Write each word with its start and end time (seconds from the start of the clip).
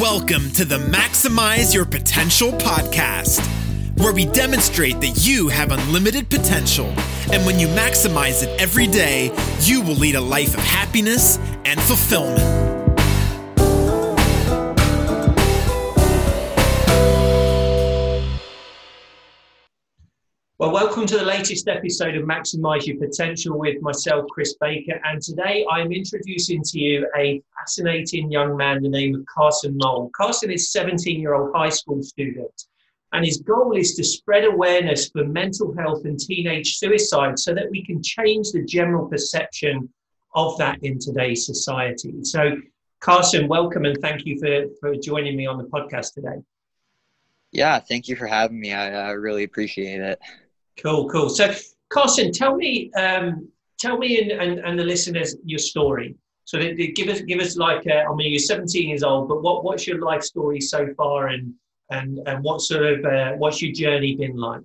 Welcome 0.00 0.52
to 0.52 0.64
the 0.64 0.78
Maximize 0.78 1.74
Your 1.74 1.84
Potential 1.84 2.52
podcast, 2.52 3.44
where 3.98 4.12
we 4.12 4.26
demonstrate 4.26 5.00
that 5.00 5.26
you 5.26 5.48
have 5.48 5.72
unlimited 5.72 6.30
potential. 6.30 6.86
And 7.32 7.44
when 7.44 7.58
you 7.58 7.66
maximize 7.66 8.44
it 8.44 8.60
every 8.60 8.86
day, 8.86 9.34
you 9.62 9.80
will 9.80 9.96
lead 9.96 10.14
a 10.14 10.20
life 10.20 10.54
of 10.54 10.60
happiness 10.60 11.38
and 11.64 11.80
fulfillment. 11.80 12.67
Well, 20.58 20.72
welcome 20.72 21.06
to 21.06 21.16
the 21.16 21.24
latest 21.24 21.68
episode 21.68 22.16
of 22.16 22.24
Maximize 22.24 22.84
Your 22.84 22.96
Potential 22.96 23.56
with 23.56 23.80
myself, 23.80 24.26
Chris 24.28 24.56
Baker. 24.60 25.00
And 25.04 25.22
today 25.22 25.64
I'm 25.70 25.92
introducing 25.92 26.64
to 26.64 26.80
you 26.80 27.08
a 27.16 27.40
fascinating 27.56 28.28
young 28.32 28.56
man, 28.56 28.82
the 28.82 28.88
name 28.88 29.14
of 29.14 29.24
Carson 29.32 29.78
Mole. 29.80 30.10
Carson 30.16 30.50
is 30.50 30.72
17 30.72 31.20
year 31.20 31.34
old 31.34 31.54
high 31.54 31.68
school 31.68 32.02
student, 32.02 32.50
and 33.12 33.24
his 33.24 33.36
goal 33.36 33.76
is 33.76 33.94
to 33.94 34.02
spread 34.02 34.44
awareness 34.44 35.08
for 35.10 35.24
mental 35.24 35.72
health 35.76 36.04
and 36.06 36.18
teenage 36.18 36.74
suicide 36.74 37.38
so 37.38 37.54
that 37.54 37.70
we 37.70 37.86
can 37.86 38.02
change 38.02 38.50
the 38.50 38.64
general 38.64 39.06
perception 39.06 39.88
of 40.34 40.58
that 40.58 40.82
in 40.82 40.98
today's 40.98 41.46
society. 41.46 42.24
So, 42.24 42.56
Carson, 42.98 43.46
welcome 43.46 43.84
and 43.84 43.96
thank 44.02 44.26
you 44.26 44.40
for, 44.40 44.64
for 44.80 45.00
joining 45.00 45.36
me 45.36 45.46
on 45.46 45.56
the 45.56 45.68
podcast 45.68 46.14
today. 46.14 46.42
Yeah, 47.52 47.78
thank 47.78 48.08
you 48.08 48.16
for 48.16 48.26
having 48.26 48.58
me. 48.58 48.72
I, 48.72 48.90
I 48.90 49.10
really 49.10 49.44
appreciate 49.44 50.00
it. 50.00 50.18
Cool, 50.82 51.08
cool. 51.08 51.28
So, 51.28 51.54
Carson, 51.88 52.32
tell 52.32 52.56
me, 52.56 52.90
um, 52.94 53.48
tell 53.78 53.98
me 53.98 54.20
and, 54.20 54.30
and, 54.30 54.58
and 54.60 54.78
the 54.78 54.84
listeners 54.84 55.36
your 55.44 55.58
story. 55.58 56.14
So, 56.44 56.58
they, 56.58 56.74
they 56.74 56.88
give 56.88 57.08
us, 57.08 57.20
give 57.22 57.40
us 57.40 57.56
like, 57.56 57.86
I 57.86 58.12
mean, 58.14 58.32
you're 58.32 58.38
17 58.38 58.88
years 58.88 59.02
old, 59.02 59.28
but 59.28 59.42
what, 59.42 59.64
what's 59.64 59.86
your 59.86 60.00
life 60.00 60.22
story 60.22 60.60
so 60.60 60.88
far, 60.96 61.28
and 61.28 61.54
and 61.90 62.20
and 62.26 62.42
what 62.42 62.60
sort 62.60 62.84
of 62.84 63.04
uh, 63.04 63.32
what's 63.32 63.62
your 63.62 63.72
journey 63.72 64.14
been 64.14 64.36
like? 64.36 64.62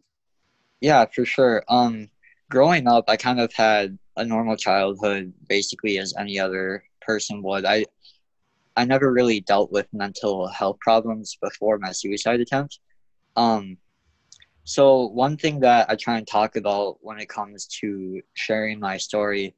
Yeah, 0.82 1.06
for 1.14 1.26
sure. 1.26 1.64
Um, 1.70 2.10
growing 2.50 2.88
up, 2.88 3.06
I 3.08 3.16
kind 3.16 3.40
of 3.40 3.54
had 3.54 3.98
a 4.18 4.26
normal 4.26 4.58
childhood, 4.58 5.34
basically 5.48 5.98
as 5.98 6.14
any 6.18 6.40
other 6.40 6.84
person 7.02 7.42
would. 7.44 7.66
I 7.66 7.86
I 8.76 8.86
never 8.86 9.12
really 9.12 9.40
dealt 9.40 9.72
with 9.72 9.88
mental 9.94 10.48
health 10.48 10.80
problems 10.80 11.38
before 11.42 11.78
my 11.78 11.92
suicide 11.92 12.42
attempt. 12.42 12.80
Um, 13.36 13.78
so 14.64 15.08
one 15.08 15.38
thing 15.38 15.60
that 15.62 15.90
I 15.90 15.96
try 15.96 16.18
and 16.18 16.28
talk 16.28 16.56
about 16.56 16.98
when 17.02 17.20
it 17.20 17.28
comes 17.30 17.68
to 17.82 18.22
sharing 18.34 18.80
my 18.80 18.98
story 18.98 19.56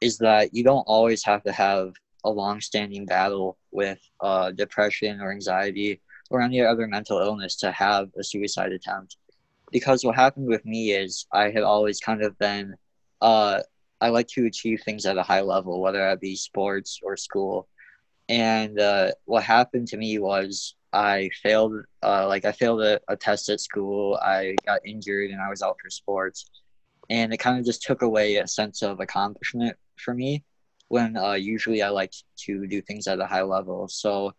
is 0.00 0.18
that 0.18 0.54
you 0.54 0.64
don't 0.64 0.84
always 0.86 1.24
have 1.24 1.42
to 1.44 1.52
have 1.52 1.92
a 2.24 2.30
long-standing 2.30 3.06
battle 3.06 3.56
with 3.70 3.98
uh, 4.20 4.50
depression 4.52 5.20
or 5.20 5.30
anxiety 5.30 6.00
or 6.30 6.40
any 6.40 6.60
other 6.60 6.86
mental 6.88 7.18
illness 7.18 7.56
to 7.56 7.70
have 7.70 8.08
a 8.18 8.24
suicide 8.24 8.72
attempt. 8.72 9.16
Because 9.70 10.04
what 10.04 10.16
happened 10.16 10.48
with 10.48 10.64
me 10.64 10.92
is 10.92 11.26
I 11.32 11.50
had 11.50 11.62
always 11.62 12.00
kind 12.00 12.22
of 12.22 12.38
been, 12.38 12.74
uh, 13.20 13.60
I 14.00 14.08
like 14.08 14.28
to 14.28 14.46
achieve 14.46 14.82
things 14.84 15.06
at 15.06 15.18
a 15.18 15.22
high 15.22 15.40
level, 15.42 15.80
whether 15.80 15.98
that 15.98 16.20
be 16.20 16.36
sports 16.36 17.00
or 17.02 17.16
school. 17.16 17.68
And 18.28 18.78
uh, 18.78 19.12
what 19.24 19.42
happened 19.44 19.88
to 19.88 19.96
me 19.96 20.18
was 20.18 20.74
I 20.92 21.30
failed, 21.42 21.74
uh, 22.02 22.26
like 22.28 22.44
I 22.44 22.52
failed 22.52 22.82
a, 22.82 23.00
a, 23.08 23.16
test 23.16 23.48
at 23.50 23.60
school. 23.60 24.18
I 24.22 24.56
got 24.64 24.80
injured 24.86 25.30
and 25.30 25.40
I 25.40 25.50
was 25.50 25.62
out 25.62 25.76
for 25.82 25.90
sports, 25.90 26.50
and 27.10 27.32
it 27.32 27.38
kind 27.38 27.58
of 27.58 27.64
just 27.64 27.82
took 27.82 28.02
away 28.02 28.36
a 28.36 28.46
sense 28.46 28.82
of 28.82 29.00
accomplishment 29.00 29.76
for 29.96 30.14
me. 30.14 30.44
When 30.88 31.16
uh, 31.16 31.34
usually 31.34 31.82
I 31.82 31.90
like 31.90 32.12
to 32.46 32.66
do 32.66 32.80
things 32.80 33.06
at 33.06 33.20
a 33.20 33.26
high 33.26 33.42
level, 33.42 33.88
so 33.88 34.32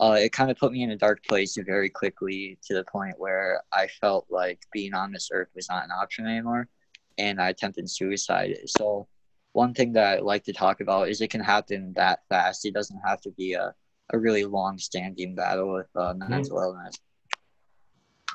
uh, 0.00 0.16
it 0.20 0.32
kind 0.32 0.50
of 0.50 0.58
put 0.58 0.72
me 0.72 0.82
in 0.82 0.90
a 0.90 0.96
dark 0.96 1.24
place 1.24 1.56
very 1.64 1.88
quickly 1.88 2.58
to 2.66 2.74
the 2.74 2.84
point 2.84 3.18
where 3.18 3.62
I 3.72 3.86
felt 3.86 4.26
like 4.28 4.60
being 4.72 4.92
on 4.92 5.12
this 5.12 5.30
earth 5.32 5.48
was 5.54 5.68
not 5.70 5.84
an 5.84 5.90
option 5.90 6.26
anymore, 6.26 6.68
and 7.16 7.40
I 7.40 7.48
attempted 7.48 7.88
suicide. 7.88 8.58
So 8.66 9.08
one 9.52 9.72
thing 9.72 9.92
that 9.94 10.18
I 10.18 10.20
like 10.20 10.44
to 10.44 10.52
talk 10.52 10.80
about 10.80 11.08
is 11.08 11.20
it 11.20 11.30
can 11.30 11.40
happen 11.40 11.94
that 11.94 12.20
fast. 12.28 12.66
It 12.66 12.74
doesn't 12.74 13.00
have 13.06 13.20
to 13.22 13.30
be 13.30 13.54
a 13.54 13.74
a 14.12 14.18
really 14.18 14.44
long 14.44 14.78
standing 14.78 15.34
battle 15.34 15.72
with 15.72 15.88
uh, 15.96 16.14
mental 16.14 16.58
mm-hmm. 16.58 16.78
illness. 16.78 16.96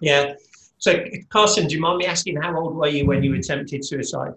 Yeah. 0.01 0.33
So, 0.77 1.03
Carson, 1.29 1.67
do 1.67 1.75
you 1.75 1.81
mind 1.81 1.97
me 1.97 2.05
asking 2.05 2.41
how 2.41 2.57
old 2.57 2.75
were 2.75 2.87
you 2.87 3.05
when 3.05 3.23
you 3.23 3.35
attempted 3.35 3.85
suicide? 3.85 4.31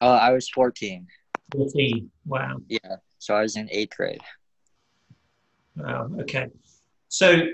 Uh, 0.00 0.18
I 0.20 0.32
was 0.32 0.48
14. 0.50 1.06
14. 1.52 2.10
Wow. 2.26 2.58
Yeah. 2.68 2.96
So 3.18 3.34
I 3.34 3.42
was 3.42 3.56
in 3.56 3.68
eighth 3.70 3.96
grade. 3.96 4.20
Wow. 5.76 6.10
Okay. 6.20 6.48
So, 7.08 7.48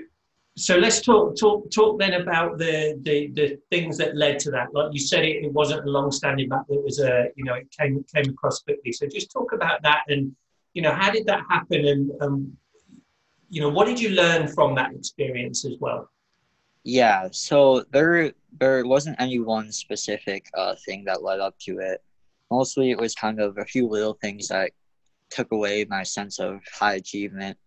so 0.55 0.75
let's 0.75 1.01
talk 1.01 1.35
talk 1.35 1.69
talk 1.69 1.99
then 1.99 2.13
about 2.13 2.57
the, 2.57 2.99
the 3.03 3.27
the 3.27 3.59
things 3.69 3.97
that 3.97 4.15
led 4.15 4.39
to 4.39 4.51
that. 4.51 4.73
Like 4.73 4.91
you 4.91 4.99
said, 4.99 5.23
it, 5.23 5.45
it 5.45 5.53
wasn't 5.53 5.85
a 5.85 5.89
long-standing 5.89 6.49
battle. 6.49 6.77
It 6.77 6.83
was 6.83 6.99
a 6.99 7.27
you 7.35 7.43
know 7.43 7.53
it 7.53 7.67
came 7.77 8.03
came 8.13 8.29
across 8.31 8.61
quickly. 8.61 8.91
So 8.91 9.07
just 9.07 9.31
talk 9.31 9.53
about 9.53 9.83
that 9.83 10.03
and 10.07 10.35
you 10.73 10.81
know 10.81 10.93
how 10.93 11.11
did 11.11 11.25
that 11.27 11.43
happen 11.49 11.85
and, 11.85 12.11
and 12.21 12.57
you 13.49 13.61
know, 13.61 13.69
what 13.69 13.87
did 13.87 13.99
you 13.99 14.09
learn 14.09 14.47
from 14.47 14.75
that 14.75 14.93
experience 14.93 15.65
as 15.65 15.75
well? 15.79 16.09
Yeah, 16.83 17.27
so 17.31 17.83
there 17.91 18.31
there 18.59 18.85
wasn't 18.85 19.19
any 19.19 19.39
one 19.39 19.71
specific 19.71 20.49
uh, 20.53 20.75
thing 20.85 21.03
that 21.05 21.23
led 21.23 21.39
up 21.39 21.57
to 21.59 21.79
it. 21.79 22.01
Mostly, 22.49 22.91
it 22.91 22.97
was 22.97 23.13
kind 23.13 23.39
of 23.41 23.57
a 23.57 23.65
few 23.65 23.87
little 23.87 24.17
things 24.21 24.47
that 24.47 24.71
took 25.29 25.51
away 25.51 25.85
my 25.89 26.03
sense 26.03 26.39
of 26.39 26.61
high 26.73 26.95
achievement. 26.95 27.57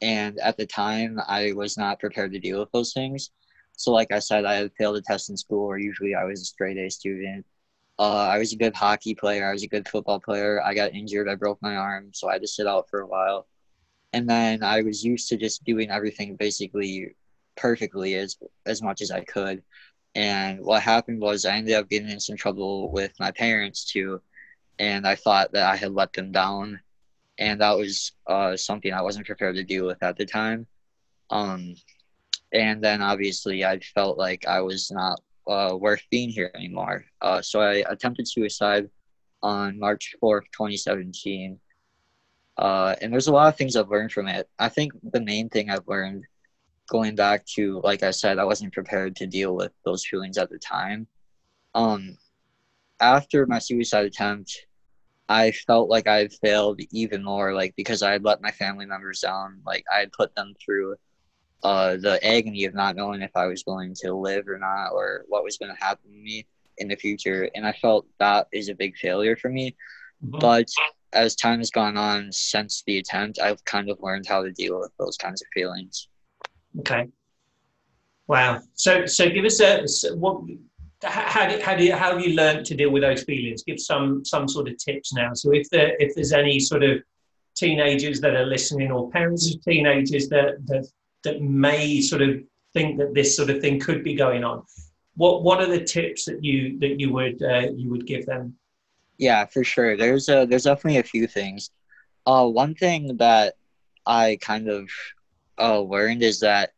And 0.00 0.38
at 0.40 0.56
the 0.56 0.66
time, 0.66 1.20
I 1.28 1.52
was 1.52 1.76
not 1.76 2.00
prepared 2.00 2.32
to 2.32 2.38
deal 2.38 2.58
with 2.58 2.72
those 2.72 2.94
things. 2.94 3.30
So, 3.76 3.92
like 3.92 4.12
I 4.12 4.18
said, 4.18 4.46
I 4.46 4.54
had 4.54 4.72
failed 4.78 4.96
a 4.96 5.02
test 5.02 5.28
in 5.28 5.36
school, 5.36 5.64
or 5.66 5.78
usually 5.78 6.14
I 6.14 6.24
was 6.24 6.40
a 6.40 6.44
straight 6.44 6.78
A 6.78 6.90
student. 6.90 7.44
Uh, 7.98 8.28
I 8.28 8.38
was 8.38 8.54
a 8.54 8.56
good 8.56 8.74
hockey 8.74 9.14
player. 9.14 9.48
I 9.48 9.52
was 9.52 9.62
a 9.62 9.68
good 9.68 9.86
football 9.88 10.20
player. 10.20 10.62
I 10.62 10.72
got 10.72 10.94
injured. 10.94 11.28
I 11.28 11.34
broke 11.34 11.60
my 11.60 11.76
arm, 11.76 12.10
so 12.14 12.30
I 12.30 12.34
had 12.34 12.42
to 12.42 12.48
sit 12.48 12.66
out 12.66 12.88
for 12.88 13.00
a 13.00 13.06
while 13.06 13.46
and 14.12 14.28
then 14.28 14.62
I 14.62 14.82
was 14.82 15.04
used 15.04 15.28
to 15.28 15.36
just 15.36 15.64
doing 15.64 15.90
everything 15.90 16.36
basically 16.36 17.14
perfectly 17.56 18.14
as 18.14 18.36
as 18.66 18.82
much 18.82 19.00
as 19.02 19.10
I 19.10 19.22
could. 19.22 19.62
And 20.14 20.60
what 20.60 20.82
happened 20.82 21.20
was 21.20 21.44
I 21.44 21.56
ended 21.56 21.74
up 21.74 21.88
getting 21.88 22.10
in 22.10 22.20
some 22.20 22.36
trouble 22.36 22.90
with 22.90 23.12
my 23.20 23.30
parents 23.30 23.84
too, 23.84 24.20
and 24.78 25.06
I 25.06 25.14
thought 25.14 25.52
that 25.52 25.70
I 25.70 25.76
had 25.76 25.92
let 25.92 26.12
them 26.12 26.32
down, 26.32 26.80
and 27.38 27.60
that 27.60 27.76
was 27.78 28.12
uh, 28.26 28.56
something 28.56 28.92
I 28.92 29.02
wasn't 29.02 29.26
prepared 29.26 29.56
to 29.56 29.64
deal 29.64 29.86
with 29.86 30.02
at 30.02 30.16
the 30.16 30.26
time. 30.26 30.66
Um, 31.30 31.76
and 32.52 32.82
then 32.82 33.02
obviously 33.02 33.64
I 33.64 33.78
felt 33.94 34.18
like 34.18 34.46
I 34.46 34.60
was 34.60 34.90
not 34.90 35.20
uh, 35.46 35.76
worth 35.76 36.02
being 36.10 36.30
here 36.30 36.50
anymore. 36.54 37.04
Uh, 37.22 37.40
so 37.40 37.60
I 37.60 37.84
attempted 37.88 38.28
suicide 38.28 38.90
on 39.42 39.78
March 39.78 40.14
4th, 40.22 40.44
2017 40.52 41.60
uh, 42.60 42.94
and 43.00 43.10
there's 43.10 43.26
a 43.26 43.32
lot 43.32 43.48
of 43.48 43.56
things 43.56 43.74
I've 43.74 43.88
learned 43.88 44.12
from 44.12 44.28
it. 44.28 44.46
I 44.58 44.68
think 44.68 44.92
the 45.02 45.22
main 45.22 45.48
thing 45.48 45.70
I've 45.70 45.88
learned 45.88 46.24
going 46.90 47.14
back 47.14 47.46
to, 47.54 47.80
like 47.82 48.02
I 48.02 48.10
said, 48.10 48.38
I 48.38 48.44
wasn't 48.44 48.74
prepared 48.74 49.16
to 49.16 49.26
deal 49.26 49.56
with 49.56 49.72
those 49.86 50.04
feelings 50.04 50.36
at 50.36 50.50
the 50.50 50.58
time. 50.58 51.06
Um, 51.74 52.18
after 53.00 53.46
my 53.46 53.60
suicide 53.60 54.04
attempt, 54.04 54.66
I 55.26 55.52
felt 55.52 55.88
like 55.88 56.06
I 56.06 56.18
had 56.18 56.34
failed 56.34 56.80
even 56.90 57.24
more, 57.24 57.54
like 57.54 57.74
because 57.76 58.02
I 58.02 58.12
had 58.12 58.24
let 58.24 58.42
my 58.42 58.50
family 58.50 58.84
members 58.84 59.20
down. 59.20 59.62
Like 59.64 59.84
I 59.90 60.00
had 60.00 60.12
put 60.12 60.34
them 60.34 60.52
through 60.62 60.96
uh, 61.62 61.96
the 61.96 62.22
agony 62.22 62.66
of 62.66 62.74
not 62.74 62.94
knowing 62.94 63.22
if 63.22 63.30
I 63.34 63.46
was 63.46 63.62
going 63.62 63.94
to 64.02 64.12
live 64.12 64.46
or 64.48 64.58
not, 64.58 64.90
or 64.92 65.24
what 65.28 65.44
was 65.44 65.56
going 65.56 65.74
to 65.74 65.82
happen 65.82 66.10
to 66.12 66.18
me 66.18 66.46
in 66.76 66.88
the 66.88 66.96
future. 66.96 67.48
And 67.54 67.66
I 67.66 67.72
felt 67.72 68.06
that 68.18 68.48
is 68.52 68.68
a 68.68 68.74
big 68.74 68.98
failure 68.98 69.36
for 69.36 69.48
me. 69.48 69.76
Mm-hmm. 70.22 70.40
But 70.40 70.68
as 71.12 71.34
time 71.34 71.58
has 71.58 71.70
gone 71.70 71.96
on 71.96 72.30
since 72.32 72.82
the 72.86 72.98
attempt, 72.98 73.38
I've 73.38 73.64
kind 73.64 73.90
of 73.90 73.98
learned 74.00 74.26
how 74.26 74.42
to 74.42 74.52
deal 74.52 74.78
with 74.78 74.92
those 74.98 75.16
kinds 75.16 75.42
of 75.42 75.48
feelings. 75.52 76.08
Okay. 76.80 77.08
Wow. 78.26 78.60
So, 78.74 79.06
so 79.06 79.28
give 79.28 79.44
us 79.44 79.60
a 79.60 80.14
what? 80.16 80.42
How 81.02 81.48
do, 81.48 81.58
how 81.62 81.74
do 81.74 81.84
you, 81.84 81.94
how 81.94 82.12
have 82.12 82.20
you 82.20 82.34
learned 82.36 82.66
to 82.66 82.74
deal 82.74 82.90
with 82.90 83.02
those 83.02 83.24
feelings? 83.24 83.64
Give 83.64 83.80
some 83.80 84.24
some 84.24 84.46
sort 84.46 84.68
of 84.68 84.76
tips 84.76 85.12
now. 85.14 85.32
So, 85.34 85.52
if 85.52 85.68
there 85.70 85.96
if 85.98 86.14
there's 86.14 86.32
any 86.32 86.60
sort 86.60 86.84
of 86.84 87.02
teenagers 87.56 88.20
that 88.20 88.36
are 88.36 88.46
listening, 88.46 88.92
or 88.92 89.10
parents 89.10 89.52
of 89.52 89.62
teenagers 89.64 90.28
that 90.28 90.64
that 90.66 90.86
that 91.24 91.42
may 91.42 92.00
sort 92.00 92.22
of 92.22 92.42
think 92.74 92.98
that 92.98 93.14
this 93.14 93.34
sort 93.34 93.50
of 93.50 93.60
thing 93.60 93.80
could 93.80 94.04
be 94.04 94.14
going 94.14 94.44
on, 94.44 94.62
what 95.16 95.42
what 95.42 95.60
are 95.60 95.66
the 95.66 95.82
tips 95.82 96.26
that 96.26 96.44
you 96.44 96.78
that 96.78 97.00
you 97.00 97.12
would 97.12 97.42
uh, 97.42 97.66
you 97.74 97.90
would 97.90 98.06
give 98.06 98.26
them? 98.26 98.54
Yeah, 99.20 99.46
for 99.46 99.64
sure. 99.64 99.96
There's 99.96 100.28
a 100.30 100.46
there's 100.46 100.64
definitely 100.64 101.00
a 101.00 101.04
few 101.04 101.28
things. 101.28 101.70
Uh, 102.26 102.46
one 102.48 102.74
thing 102.74 103.18
that 103.18 103.54
I 104.06 104.38
kind 104.42 104.68
of 104.68 104.90
uh, 105.60 105.80
learned 105.80 106.22
is 106.22 106.40
that 106.40 106.72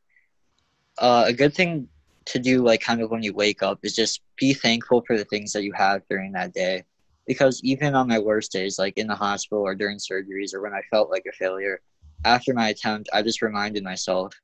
uh, 0.98 1.24
a 1.28 1.34
good 1.34 1.54
thing 1.54 1.88
to 2.26 2.38
do, 2.40 2.62
like 2.64 2.80
kind 2.82 3.02
of 3.02 3.10
when 3.10 3.22
you 3.24 3.34
wake 3.34 3.62
up, 3.62 3.80
is 3.84 3.94
just 3.96 4.22
be 4.38 4.54
thankful 4.54 5.02
for 5.06 5.18
the 5.18 5.24
things 5.24 5.52
that 5.52 5.64
you 5.64 5.72
have 5.74 6.02
during 6.10 6.32
that 6.32 6.54
day. 6.54 6.84
Because 7.26 7.60
even 7.64 7.94
on 7.94 8.08
my 8.08 8.18
worst 8.18 8.52
days, 8.52 8.78
like 8.78 8.98
in 8.98 9.08
the 9.08 9.16
hospital 9.16 9.62
or 9.64 9.74
during 9.76 9.98
surgeries 9.98 10.54
or 10.54 10.62
when 10.62 10.74
I 10.74 10.82
felt 10.90 11.10
like 11.10 11.24
a 11.28 11.32
failure, 11.32 11.80
after 12.24 12.54
my 12.54 12.68
attempt, 12.70 13.10
I 13.12 13.22
just 13.22 13.42
reminded 13.42 13.84
myself 13.84 14.34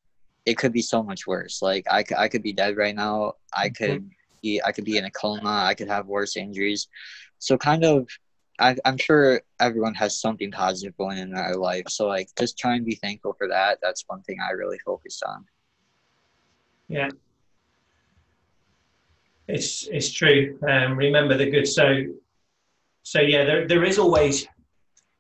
it 0.47 0.59
could 0.59 0.73
be 0.73 0.83
so 0.83 1.03
much 1.03 1.27
worse. 1.27 1.63
Like 1.63 1.87
I, 1.91 2.05
I 2.19 2.29
could 2.29 2.43
be 2.43 2.55
dead 2.55 2.77
right 2.77 2.97
now. 2.97 3.35
I 3.55 3.69
Mm-hmm. 3.69 3.71
could 3.71 4.11
be 4.43 4.63
I 4.65 4.73
could 4.73 4.87
be 4.87 4.99
in 4.99 5.05
a 5.07 5.11
coma. 5.11 5.65
I 5.67 5.75
could 5.75 5.89
have 5.89 6.07
worse 6.07 6.37
injuries. 6.37 6.89
So 7.39 7.57
kind 7.57 7.85
of 7.85 8.09
I, 8.59 8.77
I'm 8.85 8.97
sure 8.97 9.41
everyone 9.61 9.95
has 9.95 10.21
something 10.21 10.51
positive 10.51 10.97
going 10.97 11.19
in 11.19 11.31
their 11.31 11.55
life. 11.55 11.89
So 11.89 12.09
like 12.09 12.29
just 12.39 12.59
try 12.59 12.75
and 12.75 12.85
be 12.85 12.97
thankful 12.97 13.35
for 13.39 13.49
that. 13.49 13.79
That's 13.83 14.05
one 14.09 14.23
thing 14.23 14.39
I 14.41 14.53
really 14.53 14.79
focused 14.85 15.23
on. 15.23 15.45
Yeah. 16.89 17.09
It's 19.47 19.87
it's 19.89 20.13
true. 20.13 20.59
Um, 20.69 20.97
remember 20.97 21.37
the 21.37 21.51
good. 21.51 21.67
So 21.67 22.05
so 23.03 23.21
yeah, 23.21 23.45
there 23.45 23.67
there 23.67 23.85
is 23.85 23.99
always 23.99 24.47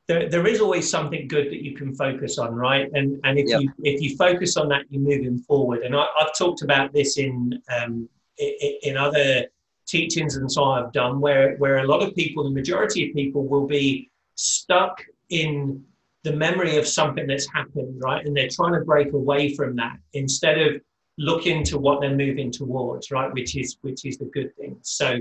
there, 0.08 0.28
there 0.28 0.46
is 0.46 0.60
always 0.60 0.90
something 0.90 1.28
good 1.28 1.46
that 1.46 1.62
you 1.64 1.74
can 1.74 1.94
focus 1.94 2.38
on, 2.38 2.54
right? 2.54 2.90
And 2.92 3.20
and 3.24 3.38
if 3.38 3.48
Yep. 3.48 3.60
you 3.60 3.72
if 3.84 4.02
you 4.02 4.16
focus 4.16 4.56
on 4.56 4.68
that, 4.68 4.84
you're 4.90 5.00
moving 5.00 5.38
forward. 5.38 5.82
And 5.82 5.94
I, 5.94 6.04
I've 6.20 6.36
talked 6.36 6.62
about 6.62 6.92
this 6.92 7.18
in 7.18 7.62
um, 7.70 8.08
in, 8.38 8.78
in 8.82 8.96
other 8.96 9.46
teachings 9.88 10.36
and 10.36 10.50
so 10.50 10.64
I've 10.64 10.92
done, 10.92 11.20
where 11.20 11.56
where 11.56 11.78
a 11.78 11.86
lot 11.86 12.02
of 12.02 12.14
people, 12.14 12.44
the 12.44 12.50
majority 12.50 13.08
of 13.08 13.14
people, 13.14 13.46
will 13.46 13.66
be 13.66 14.10
stuck 14.36 15.02
in 15.30 15.82
the 16.24 16.32
memory 16.32 16.76
of 16.76 16.86
something 16.86 17.26
that's 17.26 17.48
happened, 17.52 18.00
right? 18.02 18.24
And 18.24 18.36
they're 18.36 18.48
trying 18.48 18.74
to 18.74 18.80
break 18.80 19.12
away 19.12 19.54
from 19.54 19.74
that 19.76 19.96
instead 20.12 20.58
of 20.58 20.80
looking 21.16 21.64
to 21.64 21.78
what 21.78 22.00
they're 22.00 22.14
moving 22.14 22.50
towards, 22.50 23.10
right? 23.10 23.32
Which 23.32 23.56
is 23.56 23.78
which 23.80 24.04
is 24.04 24.18
the 24.18 24.26
good 24.26 24.54
thing. 24.56 24.76
So, 24.82 25.18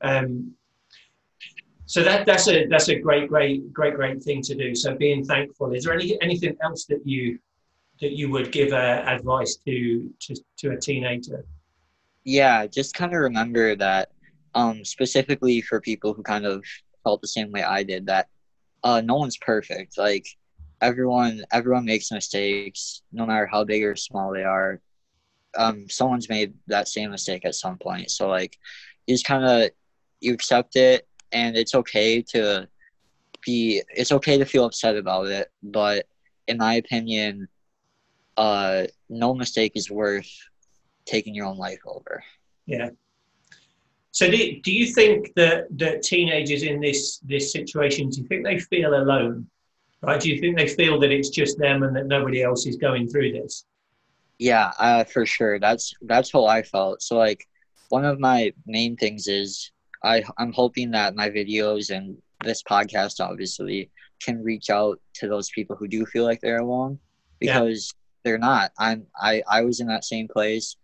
um, 0.00 0.52
so 1.86 2.02
that 2.02 2.26
that's 2.26 2.48
a 2.48 2.66
that's 2.66 2.88
a 2.88 2.98
great 2.98 3.28
great 3.28 3.72
great 3.72 3.94
great 3.94 4.22
thing 4.22 4.42
to 4.42 4.54
do. 4.54 4.74
So 4.74 4.96
being 4.96 5.24
thankful. 5.24 5.72
Is 5.72 5.84
there 5.84 5.94
any 5.94 6.20
anything 6.22 6.56
else 6.62 6.86
that 6.86 7.06
you 7.06 7.38
that 8.00 8.12
you 8.12 8.30
would 8.30 8.52
give 8.52 8.72
uh, 8.72 9.02
advice 9.06 9.56
to 9.66 10.12
to 10.20 10.34
to 10.58 10.70
a 10.72 10.80
teenager? 10.80 11.44
Yeah, 12.24 12.66
just 12.66 12.94
kind 12.94 13.12
of 13.14 13.20
remember 13.20 13.74
that 13.76 14.10
um 14.54 14.84
specifically 14.84 15.60
for 15.60 15.80
people 15.80 16.14
who 16.14 16.22
kind 16.22 16.46
of 16.46 16.64
felt 17.04 17.20
the 17.20 17.28
same 17.28 17.50
way 17.52 17.62
I 17.62 17.82
did 17.82 18.06
that 18.06 18.28
uh 18.84 19.00
no 19.04 19.16
one's 19.16 19.38
perfect. 19.38 19.98
Like 19.98 20.26
everyone 20.80 21.44
everyone 21.52 21.84
makes 21.84 22.10
mistakes 22.12 23.02
no 23.12 23.26
matter 23.26 23.46
how 23.46 23.64
big 23.64 23.84
or 23.84 23.96
small 23.96 24.32
they 24.32 24.44
are. 24.44 24.80
Um 25.56 25.88
someone's 25.90 26.28
made 26.28 26.54
that 26.68 26.88
same 26.88 27.10
mistake 27.10 27.44
at 27.44 27.54
some 27.54 27.78
point. 27.78 28.10
So 28.10 28.28
like 28.28 28.56
you 29.06 29.14
just 29.14 29.26
kind 29.26 29.44
of 29.44 29.70
you 30.20 30.34
accept 30.34 30.76
it 30.76 31.08
and 31.32 31.56
it's 31.56 31.74
okay 31.74 32.22
to 32.34 32.68
be 33.46 33.82
it's 33.90 34.12
okay 34.12 34.38
to 34.38 34.46
feel 34.46 34.64
upset 34.66 34.96
about 34.96 35.26
it, 35.28 35.48
but 35.62 36.06
in 36.48 36.58
my 36.58 36.74
opinion 36.76 37.48
uh 38.36 38.84
no 39.08 39.34
mistake 39.34 39.72
is 39.74 39.90
worth 39.90 40.30
taking 41.08 41.34
your 41.34 41.46
own 41.46 41.56
life 41.58 41.80
over. 41.86 42.22
Yeah. 42.66 42.90
So 44.10 44.30
do, 44.30 44.60
do 44.62 44.72
you 44.72 44.86
think 44.86 45.32
that 45.36 45.66
that 45.78 46.02
teenagers 46.02 46.62
in 46.62 46.80
this 46.80 47.18
this 47.18 47.52
situation 47.52 48.08
do 48.10 48.20
you 48.20 48.26
think 48.28 48.44
they 48.44 48.58
feel 48.58 48.94
alone? 48.94 49.46
Right? 50.02 50.20
Do 50.20 50.30
you 50.30 50.40
think 50.40 50.56
they 50.56 50.68
feel 50.68 50.98
that 51.00 51.10
it's 51.10 51.28
just 51.30 51.58
them 51.58 51.82
and 51.82 51.94
that 51.96 52.06
nobody 52.06 52.42
else 52.42 52.66
is 52.66 52.76
going 52.76 53.08
through 53.08 53.32
this? 53.32 53.64
Yeah, 54.38 54.70
uh, 54.78 55.04
for 55.04 55.26
sure. 55.26 55.58
That's 55.58 55.92
that's 56.02 56.30
how 56.32 56.44
I 56.46 56.62
felt. 56.62 57.02
So 57.02 57.16
like, 57.16 57.46
one 57.88 58.04
of 58.04 58.20
my 58.20 58.52
main 58.66 58.96
things 58.96 59.26
is 59.26 59.72
I 60.04 60.22
I'm 60.38 60.52
hoping 60.52 60.90
that 60.92 61.16
my 61.16 61.28
videos 61.30 61.90
and 61.90 62.16
this 62.44 62.62
podcast 62.62 63.20
obviously 63.20 63.90
can 64.24 64.42
reach 64.42 64.70
out 64.70 65.00
to 65.14 65.28
those 65.28 65.50
people 65.50 65.74
who 65.76 65.88
do 65.88 66.06
feel 66.06 66.24
like 66.24 66.40
they're 66.40 66.58
alone 66.60 66.98
Yeah. 67.40 67.60
because 67.60 67.92
they're 68.24 68.38
not. 68.38 68.72
I'm 68.78 69.06
I 69.20 69.42
I 69.48 69.62
was 69.62 69.80
in 69.80 69.88
that 69.88 70.04
same 70.04 70.28
place. 70.28 70.76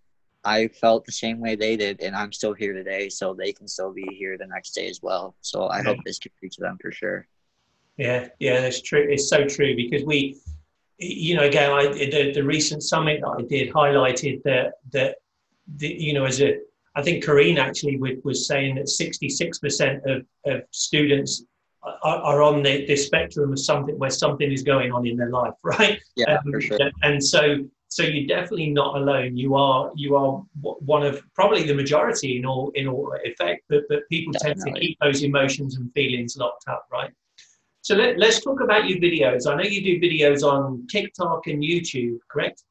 I 0.44 0.68
felt 0.68 1.04
the 1.04 1.12
same 1.12 1.40
way 1.40 1.56
they 1.56 1.76
did, 1.76 2.00
and 2.00 2.14
I'm 2.14 2.32
still 2.32 2.52
here 2.52 2.72
today, 2.72 3.08
so 3.08 3.34
they 3.34 3.52
can 3.52 3.66
still 3.68 3.92
be 3.92 4.14
here 4.18 4.36
the 4.38 4.46
next 4.46 4.72
day 4.72 4.88
as 4.88 5.00
well. 5.02 5.34
So 5.40 5.66
I 5.68 5.78
Yeah. 5.78 5.84
hope 5.84 6.04
this 6.04 6.18
can 6.18 6.32
reach 6.42 6.56
them 6.56 6.78
for 6.80 6.92
sure. 6.92 7.26
Yeah, 7.96 8.28
yeah, 8.40 8.60
that's 8.60 8.82
true. 8.82 9.06
It's 9.08 9.28
so 9.28 9.46
true 9.46 9.76
because 9.76 10.04
we, 10.04 10.38
you 10.98 11.36
know, 11.36 11.44
again, 11.44 11.70
I 11.70 11.86
the, 11.88 12.32
the 12.34 12.42
recent 12.42 12.82
summit 12.82 13.20
that 13.20 13.28
I 13.38 13.42
did 13.42 13.72
highlighted 13.72 14.42
that 14.42 14.74
that 14.92 15.16
the, 15.76 15.88
you 15.88 16.12
know 16.12 16.24
as 16.24 16.40
a 16.42 16.58
I 16.96 17.02
think 17.02 17.24
Corrine 17.24 17.58
actually 17.58 17.96
was, 17.96 18.12
was 18.22 18.46
saying 18.46 18.76
that 18.76 18.84
66% 18.84 20.00
of, 20.06 20.24
of 20.46 20.62
students 20.70 21.42
are, 21.82 21.98
are 22.04 22.42
on 22.42 22.62
the, 22.62 22.86
the 22.86 22.94
spectrum 22.94 23.52
of 23.52 23.58
something 23.58 23.98
where 23.98 24.10
something 24.10 24.50
is 24.52 24.62
going 24.62 24.92
on 24.92 25.04
in 25.04 25.16
their 25.16 25.30
life, 25.30 25.54
right? 25.64 26.00
Yeah, 26.14 26.36
Um, 26.36 26.52
for 26.52 26.60
sure. 26.60 26.78
And 27.02 27.24
so, 27.24 27.68
so 27.94 28.02
you're 28.02 28.26
definitely 28.26 28.70
not 28.70 28.96
alone. 28.96 29.36
You 29.36 29.54
are, 29.54 29.92
you 29.94 30.16
are 30.16 30.42
one 30.60 31.06
of 31.06 31.22
probably 31.32 31.62
the 31.62 31.74
majority 31.74 32.38
in 32.38 32.44
all, 32.44 32.72
in 32.74 32.88
all 32.88 33.14
effect. 33.24 33.62
But, 33.68 33.82
but 33.88 34.00
people 34.10 34.32
tend 34.32 34.60
to 34.62 34.72
keep 34.72 34.98
those 35.00 35.22
emotions 35.22 35.76
and 35.76 35.92
feelings 35.92 36.36
locked 36.36 36.66
up, 36.66 36.88
right? 36.90 37.12
So 37.82 37.94
let, 37.94 38.18
let's 38.18 38.40
talk 38.40 38.60
about 38.60 38.88
your 38.88 38.98
videos. 38.98 39.48
I 39.48 39.54
know 39.54 39.62
you 39.62 39.80
do 39.80 40.00
videos 40.00 40.42
on 40.42 40.88
TikTok 40.90 41.46
and 41.46 41.62
YouTube, 41.62 42.18
correct? 42.28 42.64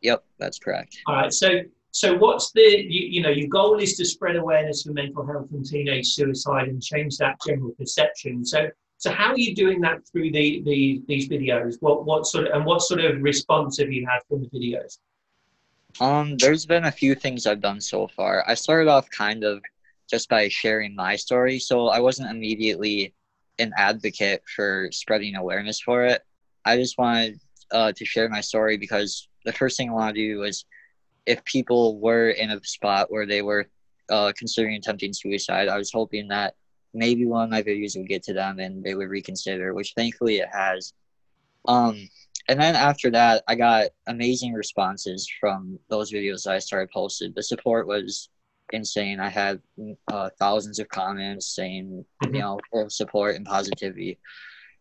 Yep, 0.00 0.24
that's 0.40 0.58
correct. 0.58 0.98
All 1.06 1.14
right. 1.14 1.32
So, 1.32 1.60
so 1.92 2.16
what's 2.16 2.50
the, 2.50 2.84
you, 2.84 3.06
you 3.06 3.22
know, 3.22 3.30
your 3.30 3.46
goal 3.46 3.78
is 3.78 3.96
to 3.98 4.04
spread 4.04 4.34
awareness 4.34 4.82
for 4.82 4.92
mental 4.92 5.24
health 5.24 5.52
and 5.52 5.64
teenage 5.64 6.08
suicide 6.08 6.66
and 6.66 6.82
change 6.82 7.16
that 7.18 7.36
general 7.46 7.70
perception. 7.78 8.44
So, 8.44 8.66
so 9.04 9.12
how 9.12 9.32
are 9.32 9.38
you 9.38 9.54
doing 9.54 9.82
that 9.82 10.00
through 10.08 10.30
the, 10.30 10.62
the 10.62 11.02
these 11.06 11.28
videos? 11.28 11.76
What 11.80 12.06
what 12.06 12.26
sort 12.26 12.46
of 12.46 12.54
and 12.54 12.64
what 12.64 12.80
sort 12.80 13.00
of 13.04 13.20
response 13.20 13.78
have 13.78 13.92
you 13.92 14.06
had 14.06 14.20
from 14.26 14.40
the 14.40 14.48
videos? 14.48 14.96
Um, 16.00 16.38
there's 16.38 16.64
been 16.64 16.86
a 16.86 16.90
few 16.90 17.14
things 17.14 17.46
I've 17.46 17.60
done 17.60 17.82
so 17.82 18.08
far. 18.08 18.42
I 18.48 18.54
started 18.54 18.88
off 18.90 19.10
kind 19.10 19.44
of 19.44 19.62
just 20.10 20.30
by 20.30 20.48
sharing 20.48 20.94
my 20.94 21.16
story, 21.16 21.58
so 21.58 21.88
I 21.88 22.00
wasn't 22.00 22.30
immediately 22.30 23.12
an 23.58 23.72
advocate 23.76 24.42
for 24.56 24.88
spreading 24.90 25.36
awareness 25.36 25.80
for 25.80 26.06
it. 26.06 26.22
I 26.64 26.78
just 26.78 26.96
wanted 26.96 27.40
uh, 27.72 27.92
to 27.92 28.04
share 28.06 28.30
my 28.30 28.40
story 28.40 28.78
because 28.78 29.28
the 29.44 29.52
first 29.52 29.76
thing 29.76 29.90
I 29.90 29.92
want 29.92 30.16
to 30.16 30.20
do 30.20 30.38
was 30.38 30.64
if 31.26 31.44
people 31.44 32.00
were 32.00 32.30
in 32.30 32.52
a 32.52 32.64
spot 32.64 33.12
where 33.12 33.26
they 33.26 33.42
were 33.42 33.66
uh, 34.08 34.32
considering 34.34 34.76
attempting 34.76 35.12
suicide, 35.12 35.68
I 35.68 35.76
was 35.76 35.92
hoping 35.92 36.28
that 36.28 36.54
maybe 36.94 37.26
one 37.26 37.44
of 37.44 37.50
my 37.50 37.62
videos 37.62 37.96
would 37.96 38.08
get 38.08 38.22
to 38.24 38.32
them 38.32 38.58
and 38.58 38.82
they 38.82 38.94
would 38.94 39.08
reconsider, 39.08 39.74
which 39.74 39.92
thankfully 39.96 40.36
it 40.36 40.48
has. 40.52 40.92
Um, 41.66 42.08
and 42.48 42.60
then 42.60 42.76
after 42.76 43.10
that, 43.10 43.42
I 43.48 43.54
got 43.54 43.88
amazing 44.06 44.52
responses 44.52 45.28
from 45.40 45.78
those 45.88 46.12
videos 46.12 46.44
that 46.44 46.54
I 46.54 46.58
started 46.58 46.90
posted. 46.92 47.34
The 47.34 47.42
support 47.42 47.86
was 47.86 48.28
insane. 48.72 49.20
I 49.20 49.28
had 49.28 49.60
uh, 50.12 50.30
thousands 50.38 50.78
of 50.78 50.88
comments 50.88 51.54
saying, 51.54 52.04
you 52.22 52.30
know, 52.30 52.60
full 52.70 52.90
support 52.90 53.36
and 53.36 53.46
positivity. 53.46 54.18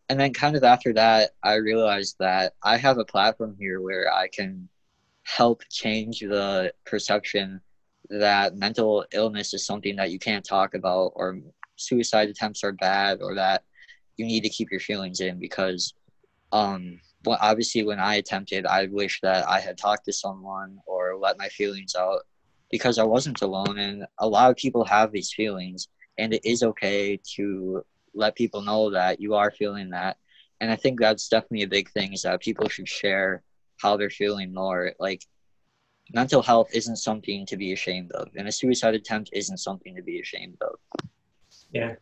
And 0.10 0.20
then 0.20 0.34
kind 0.34 0.56
of 0.56 0.64
after 0.64 0.94
that, 0.94 1.32
I 1.42 1.56
realized 1.56 2.18
that 2.20 2.54
I 2.62 2.78
have 2.78 2.98
a 2.98 3.06
platform 3.06 3.56
here 3.58 3.82
where 3.82 4.14
I 4.14 4.28
can 4.28 4.68
help 5.24 5.64
change 5.70 6.20
the 6.20 6.74
perception 6.86 7.62
that 8.10 8.56
mental 8.56 9.06
illness 9.14 9.54
is 9.54 9.66
something 9.66 9.96
that 9.96 10.12
you 10.12 10.20
can't 10.20 10.46
talk 10.46 10.76
about 10.76 11.14
or 11.16 11.40
suicide 11.76 12.30
attempts 12.30 12.64
are 12.64 12.72
bad 12.74 13.22
or 13.22 13.36
that 13.36 13.64
you 14.18 14.26
need 14.26 14.42
to 14.42 14.50
keep 14.50 14.70
your 14.72 14.80
feelings 14.80 15.20
in 15.20 15.40
because 15.40 15.94
um 16.52 17.00
well, 17.26 17.38
obviously 17.42 17.84
when 17.84 18.00
I 18.00 18.16
attempted, 18.16 18.66
I 18.66 18.88
wish 18.88 19.20
that 19.22 19.48
I 19.48 19.60
had 19.60 19.78
talked 19.78 20.06
to 20.06 20.14
someone 20.14 20.78
or 20.86 21.18
let 21.18 21.38
my 21.38 21.48
feelings 21.50 21.96
out 21.96 22.24
because 22.70 22.98
I 23.00 23.04
wasn't 23.04 23.42
alone. 23.42 23.78
And 23.78 24.06
a 24.20 24.28
lot 24.28 24.50
of 24.50 24.58
people 24.58 24.84
have 24.86 25.12
these 25.12 25.32
feelings, 25.32 25.88
and 26.18 26.34
it 26.34 26.42
is 26.44 26.64
okay 26.64 27.20
to 27.36 27.86
let 28.14 28.36
people 28.36 28.62
know 28.62 28.92
that 28.92 29.22
you 29.22 29.36
are 29.36 29.52
feeling 29.52 29.90
that. 29.92 30.18
And 30.60 30.72
I 30.72 30.76
think 30.76 31.00
that's 31.00 31.30
definitely 31.30 31.64
a 31.64 31.68
big 31.68 31.90
thing 31.92 32.14
is 32.14 32.24
that 32.24 32.42
people 32.42 32.70
should 32.70 32.88
share 32.88 33.44
how 33.82 33.98
they're 33.98 34.10
feeling 34.10 34.54
more. 34.54 34.94
Like 35.00 35.24
mental 36.14 36.42
health 36.42 36.70
isn't 36.74 36.98
something 36.98 37.46
to 37.48 37.58
be 37.58 37.74
ashamed 37.74 38.12
of, 38.12 38.30
and 38.36 38.48
a 38.48 38.52
suicide 38.52 38.96
attempt 38.96 39.30
isn't 39.34 39.58
something 39.58 39.96
to 39.96 40.04
be 40.04 40.20
ashamed 40.20 40.58
of. 40.62 40.76
Yeah, 41.74 41.96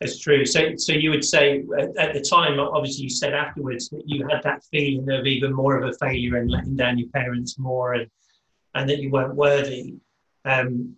that's 0.00 0.18
true. 0.18 0.46
So, 0.46 0.76
so 0.76 0.92
you 0.92 1.10
would 1.10 1.24
say 1.24 1.64
at, 1.98 2.14
the 2.14 2.20
time, 2.20 2.58
obviously, 2.58 3.04
you 3.04 3.10
said 3.10 3.34
afterwards 3.34 3.90
that 3.90 4.02
you 4.06 4.26
had 4.28 4.42
that 4.44 4.64
feeling 4.64 5.10
of 5.10 5.26
even 5.26 5.52
more 5.52 5.76
of 5.76 5.88
a 5.88 5.92
failure 5.98 6.36
and 6.36 6.50
letting 6.50 6.76
down 6.76 6.98
your 6.98 7.08
parents 7.08 7.58
more, 7.58 7.94
and 7.94 8.10
and 8.74 8.88
that 8.88 8.98
you 8.98 9.10
weren't 9.10 9.34
worthy. 9.34 9.96
Um, 10.44 10.96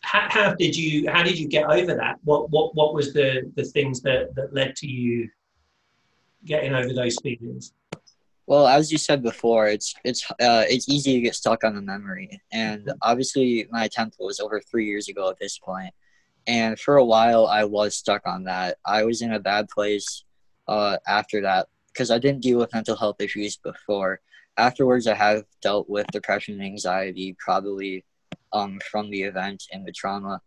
how, 0.00 0.26
how 0.30 0.54
did 0.54 0.74
you 0.74 1.10
how 1.10 1.22
did 1.22 1.38
you 1.38 1.46
get 1.46 1.66
over 1.66 1.94
that? 1.94 2.16
What 2.24 2.50
what 2.50 2.74
what 2.74 2.94
was 2.94 3.12
the 3.12 3.52
the 3.54 3.64
things 3.64 4.00
that 4.02 4.34
that 4.34 4.54
led 4.54 4.74
to 4.76 4.86
you 4.86 5.28
getting 6.44 6.74
over 6.74 6.92
those 6.92 7.16
feelings? 7.22 7.74
Well, 8.46 8.66
as 8.66 8.90
you 8.90 8.98
said 8.98 9.22
before, 9.22 9.68
it's 9.68 9.94
it's 10.02 10.28
uh, 10.32 10.64
it's 10.68 10.88
easy 10.88 11.12
to 11.14 11.20
get 11.20 11.36
stuck 11.36 11.62
on 11.62 11.76
the 11.76 11.82
memory, 11.82 12.40
and 12.50 12.90
obviously 13.02 13.68
my 13.70 13.84
attempt 13.84 14.16
was 14.18 14.40
over 14.40 14.60
three 14.60 14.86
years 14.86 15.08
ago 15.08 15.30
at 15.30 15.38
this 15.38 15.58
point, 15.58 15.94
and 16.46 16.78
for 16.78 16.96
a 16.96 17.04
while 17.04 17.46
I 17.46 17.64
was 17.64 17.96
stuck 17.96 18.26
on 18.26 18.44
that. 18.44 18.78
I 18.84 19.04
was 19.04 19.22
in 19.22 19.32
a 19.32 19.40
bad 19.40 19.68
place 19.68 20.24
uh, 20.68 20.98
after 21.06 21.42
that 21.42 21.68
because 21.92 22.10
I 22.10 22.18
didn't 22.18 22.42
deal 22.42 22.58
with 22.58 22.72
mental 22.72 22.96
health 22.96 23.20
issues 23.20 23.56
before. 23.56 24.20
afterwards, 24.56 25.06
I 25.06 25.14
have 25.14 25.44
dealt 25.62 25.88
with 25.88 26.06
depression 26.08 26.54
and 26.54 26.64
anxiety, 26.64 27.36
probably 27.38 28.04
um, 28.52 28.80
from 28.90 29.10
the 29.10 29.22
event 29.22 29.64
and 29.72 29.86
the 29.86 29.92
trauma. 29.92 30.40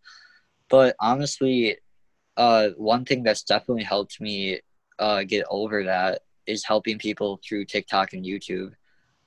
But 0.68 0.96
honestly, 1.00 1.78
uh, 2.36 2.70
one 2.76 3.04
thing 3.04 3.22
that's 3.22 3.42
definitely 3.42 3.84
helped 3.84 4.20
me 4.20 4.60
uh, 4.98 5.24
get 5.24 5.44
over 5.50 5.84
that 5.84 6.22
is 6.46 6.64
helping 6.64 6.98
people 6.98 7.40
through 7.46 7.64
TikTok 7.64 8.12
and 8.12 8.24
YouTube 8.24 8.72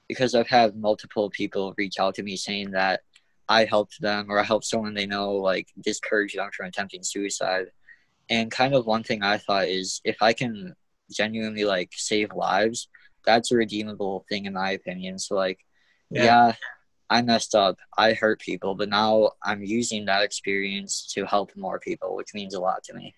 because 0.07 0.35
I've 0.35 0.47
had 0.47 0.75
multiple 0.75 1.29
people 1.29 1.73
reach 1.77 1.99
out 1.99 2.15
to 2.15 2.23
me 2.23 2.37
saying 2.37 2.71
that 2.71 3.01
I 3.49 3.65
helped 3.65 4.01
them 4.01 4.27
or 4.29 4.39
I 4.39 4.43
helped 4.43 4.65
someone 4.65 4.93
they 4.93 5.05
know 5.05 5.33
like 5.35 5.67
discourage 5.79 6.33
them 6.33 6.49
from 6.55 6.67
attempting 6.67 7.03
suicide. 7.03 7.67
And 8.29 8.51
kind 8.51 8.73
of 8.73 8.85
one 8.85 9.03
thing 9.03 9.23
I 9.23 9.37
thought 9.37 9.67
is 9.67 10.01
if 10.03 10.21
I 10.21 10.33
can 10.33 10.75
genuinely 11.11 11.63
like 11.63 11.91
save 11.93 12.33
lives, 12.33 12.89
that's 13.25 13.51
a 13.51 13.55
redeemable 13.55 14.25
thing 14.27 14.45
in 14.45 14.53
my 14.53 14.71
opinion. 14.71 15.19
So 15.19 15.35
like 15.35 15.59
yeah. 16.09 16.23
yeah, 16.23 16.53
I 17.09 17.21
messed 17.21 17.55
up. 17.55 17.77
I 17.97 18.13
hurt 18.13 18.39
people, 18.39 18.75
but 18.75 18.89
now 18.89 19.31
I'm 19.43 19.63
using 19.63 20.05
that 20.05 20.23
experience 20.23 21.11
to 21.13 21.25
help 21.25 21.55
more 21.55 21.79
people, 21.79 22.15
which 22.15 22.33
means 22.33 22.53
a 22.53 22.59
lot 22.59 22.83
to 22.85 22.93
me. 22.93 23.15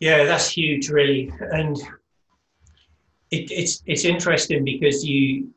Yeah, 0.00 0.24
that's 0.24 0.50
huge, 0.50 0.90
really. 0.90 1.32
And 1.40 1.76
it, 3.30 3.50
it's 3.50 3.82
it's 3.86 4.04
interesting 4.04 4.64
because 4.64 5.04
you 5.04 5.50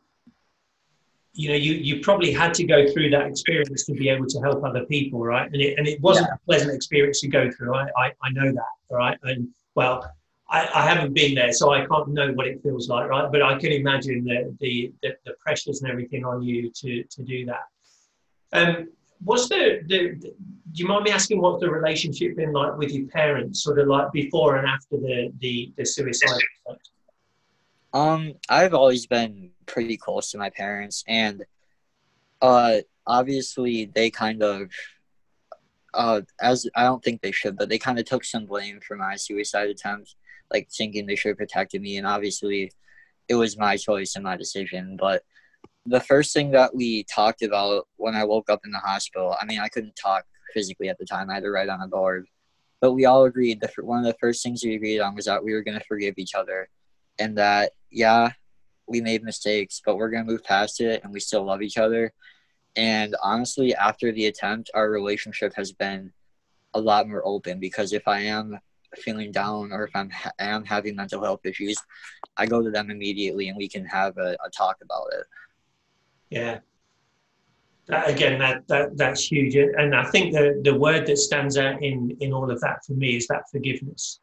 you 1.34 1.50
know 1.50 1.56
you 1.56 1.74
you 1.74 2.02
probably 2.02 2.32
had 2.32 2.54
to 2.54 2.64
go 2.64 2.92
through 2.92 3.10
that 3.12 3.28
experience 3.28 3.86
to 3.86 3.94
be 3.94 4.10
able 4.10 4.26
to 4.26 4.40
help 4.40 4.64
other 4.64 4.86
people 4.86 5.24
right? 5.24 5.52
And 5.52 5.62
it, 5.62 5.78
and 5.78 5.88
it 5.88 6.02
wasn't 6.02 6.28
yeah. 6.28 6.36
a 6.36 6.46
pleasant 6.46 6.74
experience 6.74 7.22
to 7.22 7.28
go 7.28 7.50
through. 7.52 7.76
I, 7.76 7.88
I 7.98 8.12
i 8.24 8.30
know 8.32 8.52
that 8.52 8.74
right? 8.90 9.18
And 9.24 9.50
well 9.76 10.10
I, 10.50 10.68
I 10.74 10.82
haven't 10.88 11.14
been 11.14 11.36
there 11.36 11.54
so 11.54 11.72
i 11.72 11.86
can't 11.86 12.08
know 12.08 12.32
what 12.32 12.48
it 12.48 12.62
feels 12.64 12.90
like 12.90 13.08
right? 13.10 13.32
But 13.32 13.42
i 13.42 13.58
can 13.58 13.72
imagine 13.72 14.24
the 14.24 14.56
the 14.60 14.92
the, 15.04 15.16
the 15.26 15.34
pressures 15.40 15.82
and 15.82 15.92
everything 15.92 16.26
on 16.26 16.42
you 16.42 16.72
to 16.72 17.04
to 17.04 17.24
do 17.24 17.46
that. 17.46 17.66
Um 18.54 18.90
what's 19.24 19.50
the, 19.50 19.82
the, 19.88 20.16
the 20.22 20.34
do 20.72 20.84
you 20.84 20.88
mind 20.88 21.04
me 21.04 21.12
asking 21.12 21.42
what 21.42 21.60
the 21.60 21.70
relationship 21.70 22.36
been 22.38 22.54
like 22.54 22.78
with 22.78 22.92
your 22.92 23.08
parents 23.08 23.64
sort 23.64 23.80
of 23.80 23.88
like 23.88 24.12
before 24.12 24.58
and 24.58 24.68
after 24.68 24.98
the 24.98 25.32
the, 25.40 25.74
the 25.78 25.86
suicide 25.86 26.42
um, 27.94 28.34
I've 28.48 28.74
always 28.74 29.08
been 29.08 29.52
pretty 29.66 29.98
close 29.98 30.32
to 30.32 30.38
my 30.38 30.50
parents, 30.50 31.04
and 31.08 31.46
uh, 32.42 32.78
obviously 33.08 33.86
they 33.86 34.10
kind 34.12 34.44
of, 34.44 34.70
uh, 35.94 36.22
as 36.40 36.68
I 36.76 36.84
don't 36.84 37.04
think 37.04 37.22
they 37.22 37.32
should, 37.32 37.58
but 37.58 37.70
they 37.70 37.80
kind 37.80 38.00
of 38.00 38.06
took 38.06 38.24
some 38.24 38.46
blame 38.46 38.80
for 38.82 38.96
my 38.96 39.16
suicide 39.16 39.70
attempt, 39.70 40.16
like 40.52 40.70
thinking 40.70 41.06
they 41.06 41.16
should 41.16 41.30
have 41.30 41.38
protected 41.38 41.82
me, 41.82 41.98
and 41.98 42.06
obviously, 42.06 42.72
it 43.28 43.36
was 43.36 43.58
my 43.58 43.78
choice 43.78 44.16
and 44.16 44.24
my 44.24 44.38
decision. 44.38 44.98
But 45.00 45.24
the 45.86 46.00
first 46.00 46.34
thing 46.34 46.52
that 46.52 46.76
we 46.76 47.04
talked 47.04 47.42
about 47.42 47.88
when 47.98 48.16
I 48.16 48.24
woke 48.24 48.50
up 48.50 48.62
in 48.66 48.72
the 48.72 48.80
hospital, 48.80 49.36
I 49.40 49.46
mean, 49.46 49.60
I 49.60 49.70
couldn't 49.70 49.96
talk 49.96 50.26
physically 50.54 50.90
at 50.90 51.00
the 51.00 51.06
time; 51.06 51.30
I 51.30 51.36
had 51.36 51.44
to 51.44 51.50
write 51.52 51.70
on 51.70 51.82
a 51.82 51.88
board. 51.88 52.28
But 52.82 52.94
we 52.94 53.06
all 53.06 53.26
agreed 53.26 53.60
that 53.62 53.74
one 53.82 54.00
of 54.00 54.06
the 54.06 54.18
first 54.22 54.44
things 54.44 54.64
we 54.64 54.76
agreed 54.76 55.00
on 55.02 55.16
was 55.16 55.26
that 55.26 55.44
we 55.44 55.54
were 55.54 55.64
going 55.64 55.78
to 55.78 55.86
forgive 55.86 56.14
each 56.18 56.34
other 56.34 56.70
and 57.20 57.38
that 57.38 57.74
yeah, 57.92 58.32
we 58.88 59.02
made 59.02 59.24
mistakes, 59.24 59.82
but 59.86 59.98
we're 59.98 60.10
gonna 60.10 60.26
move 60.26 60.44
past 60.44 60.82
it, 60.82 61.04
and 61.04 61.14
we 61.14 61.20
still 61.20 61.44
love 61.44 61.62
each 61.62 61.78
other. 61.78 62.14
And 62.76 63.16
honestly, 63.22 63.76
after 63.76 64.12
the 64.12 64.28
attempt, 64.28 64.70
our 64.74 64.90
relationship 64.90 65.54
has 65.56 65.72
been 65.72 66.12
a 66.74 66.80
lot 66.80 67.08
more 67.08 67.26
open 67.26 67.60
because 67.60 67.94
if 67.94 68.08
I 68.08 68.22
am 68.22 68.60
feeling 68.96 69.32
down 69.32 69.72
or 69.72 69.86
if 69.86 69.96
I'm 69.96 70.10
ha- 70.10 70.32
am 70.40 70.66
having 70.66 70.96
mental 70.96 71.24
health 71.24 71.46
issues, 71.46 71.78
I 72.38 72.46
go 72.46 72.62
to 72.62 72.72
them 72.72 72.90
immediately 72.90 73.50
and 73.50 73.58
we 73.58 73.68
can 73.68 73.86
have 73.86 74.18
a, 74.18 74.38
a 74.46 74.50
talk 74.50 74.78
about 74.82 75.08
it. 75.14 75.26
Yeah. 76.30 76.60
That, 77.88 78.08
again, 78.08 78.38
that, 78.38 78.68
that 78.68 78.98
that's 78.98 79.24
huge, 79.32 79.56
and 79.56 79.96
I 79.96 80.04
think 80.12 80.32
the 80.32 80.62
the 80.64 80.76
word 80.76 81.08
that 81.08 81.18
stands 81.18 81.58
out 81.58 81.82
in 81.82 82.16
in 82.20 82.32
all 82.32 82.52
of 82.52 82.62
that 82.62 82.86
for 82.86 82.94
me 82.94 83.16
is 83.16 83.26
that 83.28 83.50
forgiveness. 83.52 84.20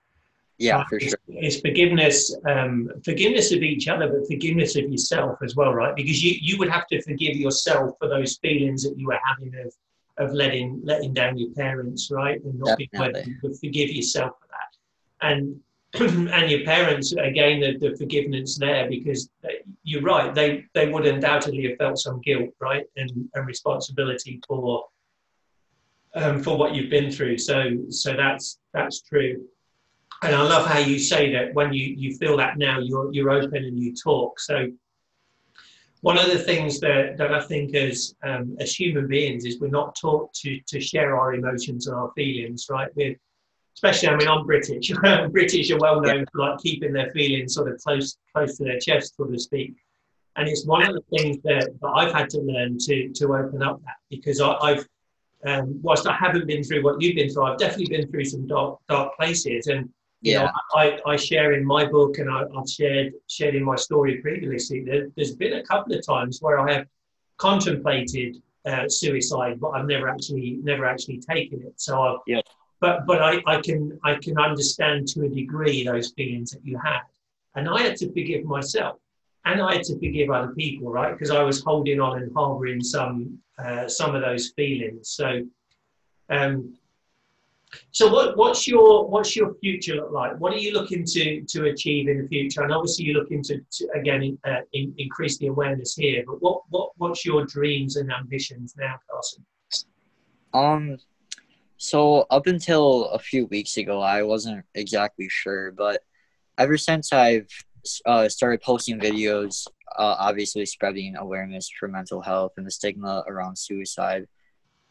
Yeah, 0.59 0.85
for 0.89 0.99
sure. 0.99 1.13
It's, 1.29 1.61
forgiveness, 1.61 2.35
um, 2.49 2.91
forgiveness 3.05 3.53
of 3.53 3.63
each 3.63 3.89
other, 3.89 4.09
but 4.09 4.27
forgiveness 4.27 4.75
of 4.77 4.85
yourself 4.85 5.39
as 5.43 5.55
well, 5.55 5.75
right? 5.75 5.95
Because 5.95 6.25
you, 6.25 6.35
you 6.41 6.59
would 6.59 6.71
have 6.71 6.87
to 6.89 7.03
forgive 7.03 7.37
yourself 7.37 7.97
for 7.99 8.09
those 8.09 8.39
feelings 8.39 8.83
that 8.85 8.99
you 8.99 9.07
were 9.07 9.19
having 9.25 9.55
of 9.65 9.73
of 10.19 10.33
letting 10.33 10.81
letting 10.83 11.13
down 11.13 11.37
your 11.37 11.51
parents, 11.51 12.11
right, 12.11 12.43
and 12.43 12.59
not 12.59 12.79
being 12.79 12.89
able 12.95 13.13
to 13.13 13.55
forgive 13.59 13.91
yourself 13.91 14.33
for 14.41 14.49
that, 14.49 15.29
and 15.29 15.61
and 16.33 16.51
your 16.51 16.65
parents 16.65 17.13
again 17.13 17.61
the, 17.61 17.77
the 17.79 17.95
forgiveness 17.97 18.59
there 18.59 18.89
because 18.89 19.31
you're 19.83 20.03
right 20.03 20.35
they 20.35 20.65
they 20.75 20.89
would 20.91 21.07
undoubtedly 21.07 21.69
have 21.69 21.79
felt 21.79 21.99
some 21.99 22.21
guilt 22.23 22.51
right? 22.61 22.85
And, 22.97 23.29
and 23.35 23.47
responsibility 23.47 24.41
for 24.49 24.87
um, 26.15 26.43
for 26.43 26.57
what 26.57 26.75
you've 26.75 26.91
been 26.91 27.11
through. 27.11 27.39
So 27.39 27.77
so 27.91 28.15
that's 28.15 28.59
that's 28.73 29.03
true 29.03 29.45
and 30.23 30.35
I 30.35 30.43
love 30.43 30.67
how 30.67 30.79
you 30.79 30.99
say 30.99 31.33
that 31.33 31.55
when 31.55 31.73
you, 31.73 31.87
you 31.87 32.17
feel 32.17 32.37
that 32.39 32.59
now 32.59 32.79
you're 32.79 33.13
you're 33.13 33.31
open 33.31 33.65
and 33.65 33.79
you 33.79 33.95
talk. 33.95 34.41
So 34.41 34.69
one 36.01 36.19
of 36.19 36.27
the 36.27 36.39
things 36.39 36.79
that, 36.81 37.17
that 37.17 37.33
I 37.35 37.41
think 37.41 37.75
as 37.75 38.15
um, 38.23 38.57
as 38.61 38.75
human 38.75 39.09
beings 39.09 39.45
is 39.45 39.61
we're 39.61 39.69
not 39.69 39.97
taught 40.01 40.33
to 40.35 40.61
to 40.69 40.81
share 40.81 41.19
our 41.19 41.35
emotions 41.35 41.87
and 41.87 41.97
our 41.97 42.11
feelings, 42.15 42.67
right? 42.71 42.89
We're 42.95 43.17
especially 43.77 44.09
I 44.09 44.17
mean 44.17 44.29
I'm 44.29 44.47
British. 44.47 44.91
British 45.31 45.71
are 45.71 45.79
well 45.79 46.01
known 46.01 46.25
for 46.33 46.39
like 46.39 46.59
keeping 46.61 46.93
their 46.93 47.11
feelings 47.11 47.55
sort 47.55 47.71
of 47.71 47.79
close 47.81 48.17
close 48.35 48.57
to 48.57 48.65
their 48.65 48.79
chest, 48.79 49.17
so 49.17 49.25
to 49.25 49.39
speak. 49.39 49.75
And 50.37 50.49
it's 50.49 50.67
one 50.67 50.87
of 50.87 50.95
the 50.95 51.19
things 51.19 51.39
that, 51.45 51.71
that 51.81 51.89
I've 51.89 52.13
had 52.13 52.31
to 52.31 52.41
learn 52.41 52.79
to 52.79 53.09
to 53.11 53.37
open 53.37 53.63
up 53.63 53.83
that 53.85 53.97
because 54.11 54.41
I, 54.41 54.53
I've 54.53 54.87
um, 55.45 55.81
whilst 55.83 56.07
I 56.07 56.15
haven't 56.15 56.47
been 56.47 56.65
through 56.65 56.83
what 56.83 57.01
you've 57.01 57.17
been 57.17 57.31
through, 57.31 57.45
I've 57.45 57.59
definitely 57.59 57.97
been 57.97 58.11
through 58.11 58.25
some 58.25 58.47
dark 58.47 58.79
dark 58.89 59.17
places 59.17 59.67
and 59.67 59.89
yeah. 60.23 60.43
know, 60.45 60.51
I, 60.75 60.99
I 61.07 61.17
share 61.17 61.53
in 61.53 61.65
my 61.65 61.87
book 61.87 62.19
and 62.19 62.31
I, 62.31 62.41
have 62.55 62.69
shared 62.69 63.13
shared 63.29 63.55
in 63.55 63.65
my 63.65 63.77
story 63.77 64.19
previously. 64.19 64.83
There, 64.83 65.09
has 65.19 65.35
been 65.35 65.55
a 65.55 65.63
couple 65.63 65.95
of 65.95 66.05
times 66.05 66.39
where 66.41 66.59
I 66.59 66.73
have 66.73 66.87
contemplated 67.37 68.43
uh, 68.65 68.89
suicide, 68.89 69.61
but 69.61 69.71
I've 69.71 69.87
never 69.87 70.09
actually 70.09 70.59
never 70.63 70.85
actually 70.85 71.19
taken 71.19 71.63
it. 71.63 71.75
So, 71.77 72.01
I've, 72.01 72.19
yeah. 72.27 72.41
but 72.81 73.07
but 73.07 73.23
I, 73.23 73.43
I 73.47 73.61
can 73.61 73.99
I 74.05 74.15
can 74.15 74.39
understand 74.39 75.09
to 75.09 75.25
a 75.25 75.29
degree 75.29 75.85
those 75.85 76.13
feelings 76.13 76.51
that 76.53 76.65
you 76.65 76.79
had, 76.79 77.03
and 77.55 77.69
I 77.69 77.83
had 77.83 77.97
to 77.97 78.07
forgive 78.09 78.45
myself, 78.45 78.99
and 79.45 79.61
I 79.61 79.75
had 79.75 79.85
to 79.85 79.95
forgive 79.95 80.31
other 80.31 80.55
people, 80.55 80.91
right? 80.91 81.13
Because 81.13 81.31
I 81.31 81.43
was 81.43 81.63
holding 81.63 82.01
on 82.01 82.23
and 82.23 82.33
harboring 82.35 82.83
some 82.83 83.39
uh, 83.59 83.87
some 83.89 84.15
of 84.15 84.23
those 84.23 84.51
feelings. 84.51 85.11
So. 85.11 85.43
Um, 86.29 86.75
so 87.91 88.13
what, 88.13 88.37
what's 88.37 88.67
your 88.67 89.09
what's 89.09 89.35
your 89.35 89.55
future 89.55 89.97
look 89.97 90.13
like? 90.13 90.39
What 90.39 90.53
are 90.53 90.59
you 90.59 90.73
looking 90.73 91.05
to 91.05 91.43
to 91.43 91.67
achieve 91.67 92.09
in 92.09 92.23
the 92.23 92.29
future? 92.29 92.63
And 92.63 92.73
obviously 92.73 93.07
you're 93.07 93.21
looking 93.21 93.43
to, 93.45 93.59
to 93.59 93.89
again 93.95 94.39
uh, 94.45 94.61
in, 94.73 94.95
increase 94.99 95.39
the 95.39 95.49
awareness 95.49 95.95
here. 95.95 96.23
But 96.27 96.41
what 96.41 96.63
what 96.71 96.91
what's 96.97 97.25
your 97.25 97.45
dreams 97.45 97.97
and 97.97 98.11
ambitions 98.13 98.75
now, 98.79 98.99
Carson? 99.11 99.45
Um, 100.55 100.99
so 101.77 102.27
up 102.31 102.47
until 102.47 103.07
a 103.07 103.19
few 103.19 103.47
weeks 103.47 103.77
ago, 103.77 104.01
I 104.01 104.23
wasn't 104.23 104.65
exactly 104.75 105.29
sure, 105.29 105.73
but 105.73 106.03
ever 106.59 106.79
since 106.79 107.13
I've 107.13 107.49
uh, 108.07 108.29
started 108.29 108.63
posting 108.63 108.99
videos, 108.99 109.67
uh, 109.99 110.17
obviously 110.19 110.65
spreading 110.67 111.17
awareness 111.17 111.71
for 111.79 111.89
mental 111.89 112.23
health 112.23 112.53
and 112.57 112.67
the 112.67 112.71
stigma 112.71 113.25
around 113.27 113.57
suicide, 113.57 114.27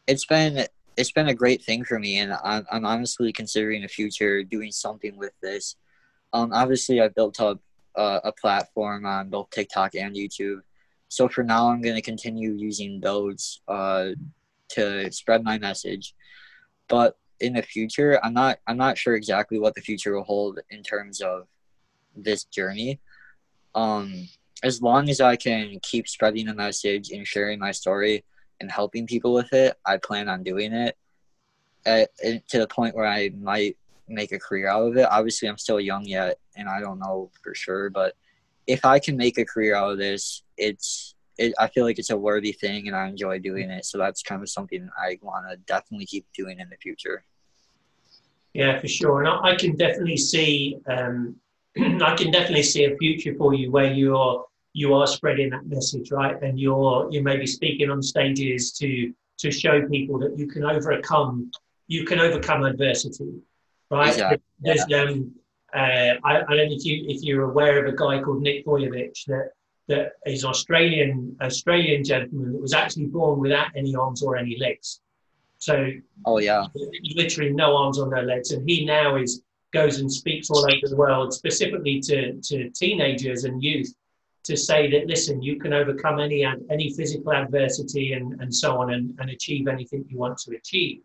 it's 0.06 0.26
been 0.26 0.66
it's 0.96 1.12
been 1.12 1.28
a 1.28 1.34
great 1.34 1.62
thing 1.62 1.84
for 1.84 1.98
me, 1.98 2.18
and 2.18 2.32
I'm, 2.32 2.66
I'm 2.70 2.86
honestly 2.86 3.32
considering 3.32 3.82
the 3.82 3.88
future 3.88 4.42
doing 4.42 4.72
something 4.72 5.16
with 5.16 5.32
this. 5.42 5.76
Um, 6.32 6.52
obviously, 6.52 7.00
I 7.00 7.08
built 7.08 7.40
up 7.40 7.60
uh, 7.94 8.20
a 8.24 8.32
platform 8.32 9.06
on 9.06 9.30
both 9.30 9.50
TikTok 9.50 9.94
and 9.94 10.14
YouTube. 10.14 10.60
So 11.08 11.28
for 11.28 11.44
now, 11.44 11.70
I'm 11.70 11.82
going 11.82 11.94
to 11.94 12.02
continue 12.02 12.52
using 12.52 13.00
those 13.00 13.60
uh, 13.68 14.10
to 14.70 15.10
spread 15.12 15.44
my 15.44 15.58
message. 15.58 16.14
But 16.88 17.16
in 17.40 17.54
the 17.54 17.62
future, 17.62 18.18
I'm 18.24 18.34
not 18.34 18.58
I'm 18.66 18.76
not 18.76 18.98
sure 18.98 19.14
exactly 19.14 19.58
what 19.58 19.74
the 19.74 19.80
future 19.80 20.14
will 20.14 20.24
hold 20.24 20.60
in 20.70 20.82
terms 20.82 21.20
of 21.20 21.46
this 22.14 22.44
journey. 22.44 23.00
Um, 23.74 24.28
as 24.62 24.80
long 24.80 25.10
as 25.10 25.20
I 25.20 25.36
can 25.36 25.78
keep 25.82 26.08
spreading 26.08 26.46
the 26.46 26.54
message 26.54 27.10
and 27.10 27.26
sharing 27.26 27.58
my 27.58 27.72
story, 27.72 28.24
and 28.60 28.70
helping 28.70 29.06
people 29.06 29.34
with 29.34 29.52
it, 29.52 29.76
I 29.84 29.98
plan 29.98 30.28
on 30.28 30.42
doing 30.42 30.72
it 30.72 30.96
at, 31.84 32.10
to 32.48 32.58
the 32.58 32.66
point 32.66 32.94
where 32.94 33.06
I 33.06 33.30
might 33.38 33.76
make 34.08 34.32
a 34.32 34.38
career 34.38 34.68
out 34.68 34.88
of 34.88 34.96
it. 34.96 35.06
Obviously, 35.10 35.48
I'm 35.48 35.58
still 35.58 35.80
young 35.80 36.04
yet, 36.04 36.38
and 36.56 36.68
I 36.68 36.80
don't 36.80 36.98
know 36.98 37.30
for 37.42 37.54
sure. 37.54 37.90
But 37.90 38.14
if 38.66 38.84
I 38.84 38.98
can 38.98 39.16
make 39.16 39.38
a 39.38 39.44
career 39.44 39.74
out 39.74 39.92
of 39.92 39.98
this, 39.98 40.42
it's 40.56 41.14
it, 41.38 41.54
I 41.58 41.68
feel 41.68 41.84
like 41.84 41.98
it's 41.98 42.10
a 42.10 42.16
worthy 42.16 42.52
thing, 42.52 42.88
and 42.88 42.96
I 42.96 43.08
enjoy 43.08 43.38
doing 43.38 43.70
it. 43.70 43.84
So 43.84 43.98
that's 43.98 44.22
kind 44.22 44.42
of 44.42 44.48
something 44.48 44.88
I 44.98 45.18
want 45.22 45.48
to 45.50 45.56
definitely 45.58 46.06
keep 46.06 46.26
doing 46.34 46.60
in 46.60 46.68
the 46.68 46.76
future. 46.76 47.24
Yeah, 48.54 48.80
for 48.80 48.88
sure, 48.88 49.20
and 49.20 49.28
I, 49.28 49.52
I 49.52 49.54
can 49.54 49.76
definitely 49.76 50.16
see. 50.16 50.78
Um, 50.88 51.36
I 51.78 52.14
can 52.16 52.30
definitely 52.30 52.62
see 52.62 52.84
a 52.84 52.96
future 52.96 53.34
for 53.36 53.52
you 53.52 53.70
where 53.70 53.92
you're 53.92 54.46
you 54.76 54.92
are 54.92 55.06
spreading 55.06 55.48
that 55.48 55.66
message, 55.66 56.10
right? 56.10 56.36
And 56.42 56.60
you're 56.60 57.08
you 57.10 57.22
may 57.22 57.38
be 57.38 57.46
speaking 57.46 57.88
on 57.90 58.02
stages 58.02 58.72
to 58.72 58.90
to 59.38 59.50
show 59.50 59.74
people 59.88 60.18
that 60.18 60.38
you 60.38 60.46
can 60.46 60.64
overcome 60.64 61.50
you 61.86 62.04
can 62.04 62.20
overcome 62.20 62.62
adversity, 62.64 63.30
right? 63.90 64.08
Exactly. 64.08 64.38
There's, 64.60 64.84
um, 64.92 65.32
uh, 65.74 66.14
I, 66.24 66.42
I 66.48 66.52
don't 66.56 66.68
know 66.68 66.76
if 66.80 66.84
you 66.84 67.06
if 67.08 67.22
you're 67.22 67.48
aware 67.52 67.82
of 67.82 67.92
a 67.92 67.96
guy 67.96 68.22
called 68.22 68.42
Nick 68.42 68.66
Vujicic 68.66 69.14
that 69.28 69.46
that 69.88 70.12
is 70.26 70.44
Australian 70.44 71.36
Australian 71.40 72.04
gentleman 72.04 72.52
that 72.52 72.60
was 72.60 72.74
actually 72.74 73.06
born 73.06 73.40
without 73.40 73.68
any 73.74 73.96
arms 73.96 74.22
or 74.22 74.36
any 74.36 74.58
legs. 74.58 75.00
So 75.56 75.74
Oh 76.26 76.38
yeah. 76.38 76.66
literally 77.14 77.52
no 77.52 77.78
arms 77.78 77.98
or 77.98 78.14
no 78.14 78.20
legs, 78.20 78.50
and 78.50 78.68
he 78.68 78.84
now 78.84 79.16
is 79.16 79.42
goes 79.72 80.00
and 80.00 80.12
speaks 80.12 80.50
all 80.50 80.64
over 80.70 80.86
the 80.86 80.96
world, 80.96 81.32
specifically 81.32 82.00
to, 82.00 82.40
to 82.40 82.70
teenagers 82.70 83.44
and 83.44 83.62
youth, 83.62 83.92
to 84.46 84.56
say 84.56 84.90
that 84.92 85.06
listen, 85.06 85.42
you 85.48 85.54
can 85.62 85.72
overcome 85.80 86.18
any 86.20 86.44
any 86.70 86.92
physical 86.96 87.32
adversity 87.32 88.06
and, 88.16 88.40
and 88.40 88.52
so 88.62 88.68
on, 88.80 88.86
and, 88.94 89.04
and 89.20 89.30
achieve 89.30 89.64
anything 89.68 90.04
you 90.08 90.18
want 90.18 90.36
to 90.38 90.56
achieve. 90.56 91.00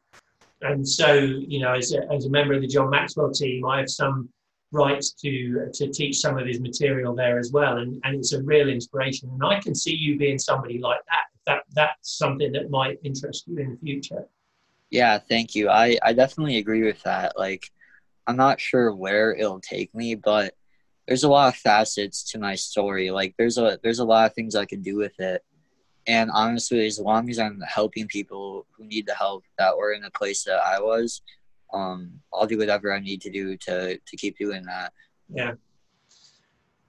And 0.62 0.88
so, 0.88 1.14
you 1.54 1.60
know, 1.60 1.74
as 1.74 1.94
a, 1.94 2.00
as 2.16 2.26
a 2.26 2.30
member 2.30 2.54
of 2.54 2.62
the 2.62 2.68
John 2.68 2.90
Maxwell 2.90 3.32
team, 3.32 3.66
I 3.66 3.80
have 3.80 3.90
some 3.90 4.30
rights 4.72 5.12
to 5.22 5.70
to 5.74 5.92
teach 6.00 6.20
some 6.20 6.38
of 6.38 6.46
his 6.46 6.60
material 6.60 7.14
there 7.16 7.38
as 7.40 7.52
well, 7.52 7.78
and, 7.78 8.00
and 8.04 8.16
it's 8.16 8.34
a 8.34 8.42
real 8.44 8.70
inspiration. 8.70 9.30
And 9.34 9.44
I 9.44 9.60
can 9.60 9.76
see 9.76 9.96
you 9.96 10.18
being 10.18 10.40
somebody 10.40 10.78
like 10.78 11.02
that. 11.10 11.26
That 11.48 11.64
that's 11.74 12.18
something 12.24 12.52
that 12.52 12.70
might 12.70 13.00
interest 13.04 13.48
you 13.48 13.58
in 13.58 13.72
the 13.72 13.78
future. 13.78 14.28
Yeah, 14.92 15.18
thank 15.18 15.56
you. 15.56 15.70
I, 15.70 15.98
I 16.04 16.14
definitely 16.14 16.58
agree 16.58 16.84
with 16.84 17.02
that. 17.04 17.34
Like, 17.38 17.64
I'm 18.28 18.36
not 18.36 18.60
sure 18.60 18.94
where 18.94 19.34
it'll 19.34 19.62
take 19.62 19.96
me, 19.96 20.16
but 20.16 20.54
there's 21.12 21.26
a 21.26 21.30
lot 21.30 21.50
of 21.50 21.60
facets 21.60 22.24
to 22.24 22.40
my 22.40 22.56
story. 22.56 23.12
Like, 23.12 23.36
there's 23.38 23.58
a 23.58 23.78
there's 23.84 24.00
a 24.00 24.06
lot 24.06 24.28
of 24.28 24.34
things 24.34 24.56
I 24.56 24.64
can 24.64 24.82
do 24.82 24.96
with 24.96 25.20
it. 25.20 25.44
And 26.08 26.32
honestly, 26.34 26.86
as 26.86 27.00
long 27.00 27.30
as 27.30 27.38
I'm 27.38 27.60
helping 27.68 28.08
people 28.08 28.66
who 28.72 28.86
need 28.86 29.08
the 29.08 29.16
help 29.16 29.44
that 29.58 29.76
were 29.76 29.92
in 29.92 30.04
the 30.04 30.12
place 30.12 30.46
that 30.46 30.62
I 30.64 30.80
was, 30.80 31.22
um, 31.74 32.14
I'll 32.34 32.48
do 32.48 32.58
whatever 32.58 32.94
I 32.94 33.02
need 33.02 33.20
to 33.24 33.30
do 33.30 33.58
to 33.58 33.98
to 33.98 34.16
keep 34.16 34.38
doing 34.38 34.64
that. 34.68 34.94
Yeah, 35.28 35.56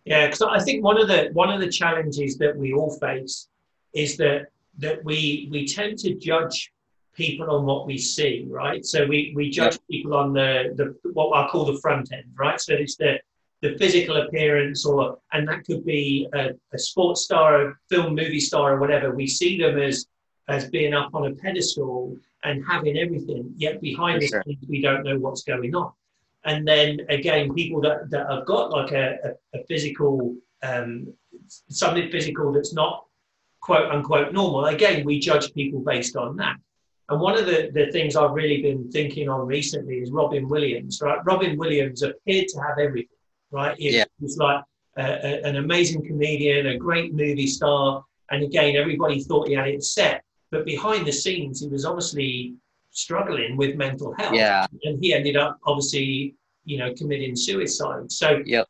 yeah. 0.05 0.27
Because 0.27 0.43
I 0.43 0.61
think 0.61 0.85
one 0.85 1.01
of 1.01 1.09
the 1.09 1.31
one 1.33 1.51
of 1.51 1.61
the 1.61 1.69
challenges 1.69 2.39
that 2.39 2.57
we 2.57 2.73
all 2.75 2.97
face 3.01 3.49
is 3.93 4.17
that 4.19 4.53
that 4.79 5.05
we 5.05 5.49
we 5.51 5.67
tend 5.67 5.99
to 5.99 6.15
judge 6.15 6.73
people 7.13 7.51
on 7.51 7.67
what 7.67 7.89
we 7.89 7.99
see, 7.99 8.47
right? 8.49 8.87
So 8.87 9.05
we, 9.05 9.33
we 9.35 9.51
judge 9.51 9.79
people 9.91 10.15
on 10.15 10.33
the, 10.33 10.73
the 10.77 11.11
what 11.11 11.37
I 11.37 11.49
call 11.49 11.65
the 11.65 11.81
front 11.81 12.13
end, 12.13 12.27
right? 12.39 12.61
So 12.61 12.75
it's 12.75 12.97
the 12.97 13.19
the 13.63 13.77
physical 13.79 14.17
appearance, 14.17 14.85
or 14.85 15.19
and 15.33 15.49
that 15.49 15.65
could 15.65 15.85
be 15.85 16.29
a, 16.35 16.51
a 16.73 16.79
sports 16.79 17.23
star, 17.23 17.69
a 17.69 17.75
film 17.89 18.15
movie 18.15 18.41
star, 18.41 18.75
or 18.75 18.81
whatever. 18.81 19.15
We 19.15 19.27
see 19.27 19.59
them 19.59 19.79
as 19.79 20.07
as 20.49 20.69
being 20.69 20.93
up 20.93 21.15
on 21.15 21.27
a 21.27 21.35
pedestal 21.35 22.17
and 22.45 22.65
having 22.69 22.99
everything, 22.99 23.53
yet 23.57 23.81
behind 23.81 24.21
the 24.21 24.27
scenes 24.27 24.65
we 24.69 24.83
don't 24.83 25.05
know 25.05 25.19
what's 25.19 25.45
going 25.45 25.75
on. 25.75 25.93
And 26.45 26.67
then 26.67 26.99
again, 27.09 27.55
people 27.55 27.81
that, 27.83 28.11
that 28.11 28.29
have 28.29 28.45
got 28.47 28.73
like 28.73 28.91
a, 28.91 29.17
a, 29.25 29.59
a 29.61 29.65
physical 29.67 30.35
um, 30.65 31.13
something 31.69 32.11
physical 32.11 32.53
that's 32.53 32.73
not 32.73 33.07
quote 33.61 33.91
unquote 33.91 34.33
normal. 34.33 34.67
Again, 34.67 35.05
we 35.05 35.19
judge 35.19 35.53
people 35.55 35.81
based 35.81 36.17
on 36.17 36.37
that. 36.37 36.57
And 37.09 37.21
one 37.21 37.39
of 37.39 37.47
the, 37.47 37.71
the 37.73 37.91
things 37.93 38.17
I've 38.17 38.33
really 38.33 38.63
been 38.63 38.91
thinking 38.91 39.29
on 39.29 39.47
recently 39.47 39.97
is 39.99 40.11
Robin 40.11 40.49
Williams, 40.49 41.01
right? 41.03 41.19
Robin 41.25 41.59
Williams 41.59 42.03
appeared 42.03 42.49
to 42.49 42.61
have 42.61 42.79
everything, 42.79 43.17
right? 43.53 43.77
He 43.79 43.97
Yeah. 43.97 44.05
was 44.21 44.37
like 44.39 44.63
a, 44.99 45.03
a- 45.03 45.43
an 45.49 45.57
amazing 45.57 46.05
comedian, 46.07 46.67
a 46.69 46.77
great 46.77 47.15
movie 47.15 47.47
star. 47.47 48.05
And 48.31 48.43
again, 48.43 48.75
everybody 48.77 49.23
thought 49.23 49.49
he 49.49 49.55
had 49.55 49.69
it 49.69 49.85
set. 49.85 50.25
But 50.51 50.65
behind 50.65 51.07
the 51.07 51.13
scenes, 51.13 51.61
he 51.61 51.69
was 51.69 51.85
obviously 51.85 52.55
struggling 52.91 53.57
with 53.57 53.77
mental 53.77 54.15
health. 54.19 54.35
Yeah. 54.35 54.67
And 54.85 55.03
he 55.03 55.15
ended 55.15 55.37
up 55.37 55.59
obviously, 55.67 56.35
you 56.65 56.79
know, 56.79 56.93
committing 56.95 57.37
suicide. 57.37 58.11
So 58.11 58.43
Yep. 58.45 58.67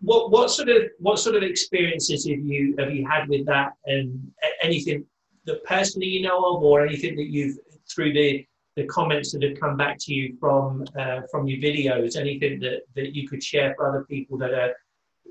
what 0.00 0.30
what 0.30 0.50
sort 0.50 0.68
of 0.68 0.82
what 0.98 1.18
sort 1.18 1.36
of 1.36 1.42
experiences 1.42 2.26
have 2.28 2.38
you 2.40 2.74
have 2.78 2.90
you 2.94 3.06
had 3.06 3.28
with 3.28 3.46
that 3.46 3.72
and 3.86 4.30
anything 4.62 5.04
that 5.46 5.62
personally 5.64 6.06
you 6.08 6.20
know 6.22 6.38
of 6.56 6.62
or 6.62 6.84
anything 6.86 7.16
that 7.16 7.28
you've 7.34 7.56
through 7.90 8.12
the 8.12 8.44
the 8.76 8.84
comments 8.84 9.32
that 9.32 9.42
have 9.42 9.58
come 9.58 9.76
back 9.76 9.96
to 9.98 10.12
you 10.12 10.36
from 10.38 10.84
uh, 10.98 11.22
from 11.30 11.46
your 11.48 11.58
videos 11.58 12.16
anything 12.16 12.60
that 12.60 12.82
that 12.94 13.14
you 13.14 13.26
could 13.28 13.42
share 13.42 13.74
for 13.74 13.88
other 13.88 14.04
people 14.04 14.36
that 14.38 14.52
are 14.52 14.74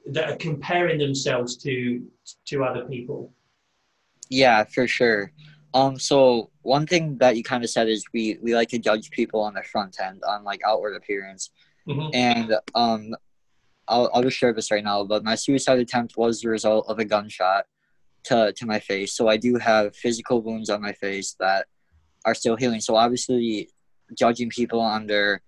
that 0.08 0.32
are 0.32 0.36
comparing 0.38 0.98
themselves 0.98 1.56
to 1.58 2.04
to 2.46 2.64
other 2.64 2.86
people 2.86 3.32
Yeah, 4.30 4.64
for 4.64 4.88
sure. 4.88 5.32
Um, 5.76 6.00
so 6.00 6.50
one 6.64 6.88
thing 6.88 7.18
that 7.20 7.36
you 7.38 7.44
kind 7.44 7.64
of 7.64 7.70
said 7.70 7.88
is 7.88 8.04
we 8.14 8.40
we 8.42 8.56
like 8.56 8.70
to 8.70 8.80
judge 8.80 9.12
people 9.12 9.42
on 9.42 9.54
the 9.54 9.64
front 9.64 9.98
end, 10.02 10.24
on 10.28 10.44
like 10.44 10.62
outward 10.66 10.96
appearance, 10.96 11.52
Mhm. 11.88 12.10
and 12.14 12.50
um, 12.74 13.02
I'll 13.88 14.10
I'll 14.14 14.24
just 14.24 14.38
share 14.38 14.54
this 14.54 14.72
right 14.72 14.84
now. 14.84 15.04
But 15.04 15.24
my 15.24 15.36
suicide 15.36 15.80
attempt 15.80 16.18
was 16.18 16.42
the 16.42 16.50
result 16.50 16.84
of 16.92 16.98
a 16.98 17.06
gunshot 17.06 17.64
to 18.28 18.38
to 18.58 18.66
my 18.66 18.80
face. 18.80 19.12
So 19.18 19.28
I 19.28 19.38
do 19.38 19.52
have 19.70 19.96
physical 19.96 20.42
wounds 20.42 20.70
on 20.70 20.82
my 20.82 20.94
face 20.94 21.36
that 21.40 21.68
are 22.26 22.36
still 22.36 22.56
healing. 22.56 22.82
So 22.82 22.96
obviously, 22.96 23.70
judging 24.18 24.50
people 24.50 24.82
on 24.82 25.08
their 25.08 25.42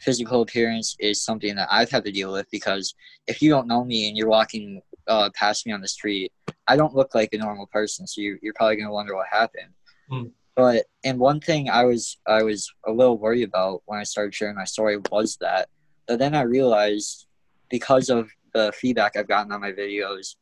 physical 0.00 0.42
appearance 0.42 0.96
is 0.98 1.22
something 1.22 1.54
that 1.54 1.68
I've 1.70 1.90
had 1.90 2.04
to 2.04 2.12
deal 2.12 2.32
with 2.32 2.46
because 2.50 2.94
if 3.28 3.40
you 3.40 3.50
don't 3.50 3.68
know 3.68 3.84
me 3.84 4.08
and 4.08 4.16
you're 4.16 4.28
walking 4.28 4.82
uh, 5.06 5.30
past 5.34 5.64
me 5.66 5.72
on 5.72 5.80
the 5.80 5.88
street, 5.88 6.32
I 6.66 6.76
don't 6.76 6.94
look 6.94 7.14
like 7.14 7.32
a 7.32 7.38
normal 7.38 7.68
person. 7.68 8.06
So 8.06 8.20
you, 8.20 8.38
you're 8.42 8.54
probably 8.54 8.76
gonna 8.76 8.92
wonder 8.92 9.14
what 9.14 9.26
happened. 9.30 9.72
Hmm. 10.10 10.24
But 10.56 10.86
and 11.04 11.18
one 11.18 11.40
thing 11.40 11.70
I 11.70 11.84
was 11.84 12.18
I 12.26 12.42
was 12.42 12.70
a 12.86 12.92
little 12.92 13.18
worried 13.18 13.48
about 13.48 13.82
when 13.86 14.00
I 14.00 14.02
started 14.02 14.34
sharing 14.34 14.56
my 14.56 14.64
story 14.64 14.98
was 15.10 15.36
that, 15.40 15.68
but 16.06 16.18
then 16.18 16.34
I 16.34 16.42
realized 16.42 17.26
because 17.70 18.10
of 18.10 18.28
the 18.52 18.72
feedback 18.74 19.16
I've 19.16 19.28
gotten 19.28 19.52
on 19.52 19.60
my 19.60 19.72
videos, 19.72 20.36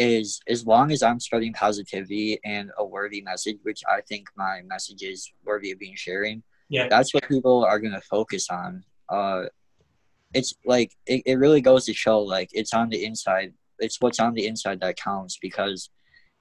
is 0.00 0.40
as 0.48 0.66
long 0.66 0.90
as 0.92 1.02
I'm 1.02 1.20
spreading 1.20 1.52
positivity 1.52 2.40
and 2.44 2.70
a 2.78 2.84
worthy 2.84 3.20
message, 3.20 3.58
which 3.62 3.82
I 3.88 4.00
think 4.08 4.28
my 4.36 4.62
message 4.66 5.02
is 5.02 5.30
worthy 5.44 5.70
of 5.72 5.78
being 5.78 5.94
sharing, 5.96 6.42
Yeah. 6.70 6.88
that's 6.88 7.12
what 7.12 7.28
people 7.28 7.64
are 7.64 7.78
gonna 7.78 8.00
focus 8.00 8.48
on. 8.50 8.82
Uh, 9.08 9.44
it's 10.32 10.54
like 10.64 10.92
it, 11.06 11.22
it 11.26 11.34
really 11.38 11.60
goes 11.60 11.84
to 11.86 11.92
show 11.94 12.20
like 12.20 12.48
it's 12.52 12.72
on 12.72 12.88
the 12.88 13.04
inside. 13.04 13.52
It's 13.78 14.00
what's 14.00 14.20
on 14.20 14.34
the 14.34 14.46
inside 14.46 14.80
that 14.80 14.96
counts 14.96 15.38
because 15.40 15.90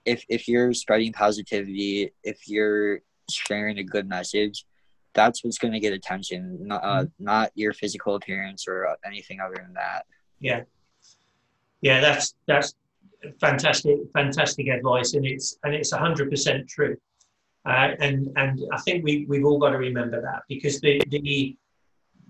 if 0.05 0.23
if 0.29 0.47
you're 0.47 0.73
spreading 0.73 1.11
positivity, 1.11 2.11
if 2.23 2.47
you're 2.47 3.01
sharing 3.29 3.77
a 3.79 3.83
good 3.83 4.07
message, 4.07 4.65
that's 5.13 5.43
what's 5.43 5.57
gonna 5.57 5.79
get 5.79 5.91
attention, 5.93 6.65
not 6.65 6.81
uh, 6.83 7.05
not 7.19 7.51
your 7.55 7.73
physical 7.73 8.15
appearance 8.15 8.65
or 8.67 8.95
anything 9.05 9.39
other 9.41 9.55
than 9.55 9.73
that. 9.73 10.05
yeah 10.39 10.61
yeah 11.81 11.99
that's 12.01 12.35
that's 12.47 12.73
fantastic 13.39 13.97
fantastic 14.13 14.67
advice 14.67 15.13
and 15.13 15.25
it's 15.25 15.57
and 15.63 15.73
it's 15.73 15.93
100% 15.93 16.67
true 16.67 16.95
uh, 17.67 17.89
and 17.99 18.29
and 18.37 18.61
i 18.73 18.79
think 18.81 19.03
we 19.03 19.25
we've 19.27 19.45
all 19.45 19.59
got 19.59 19.71
to 19.71 19.77
remember 19.77 20.21
that 20.21 20.41
because 20.47 20.79
the 20.81 21.01
the 21.09 21.55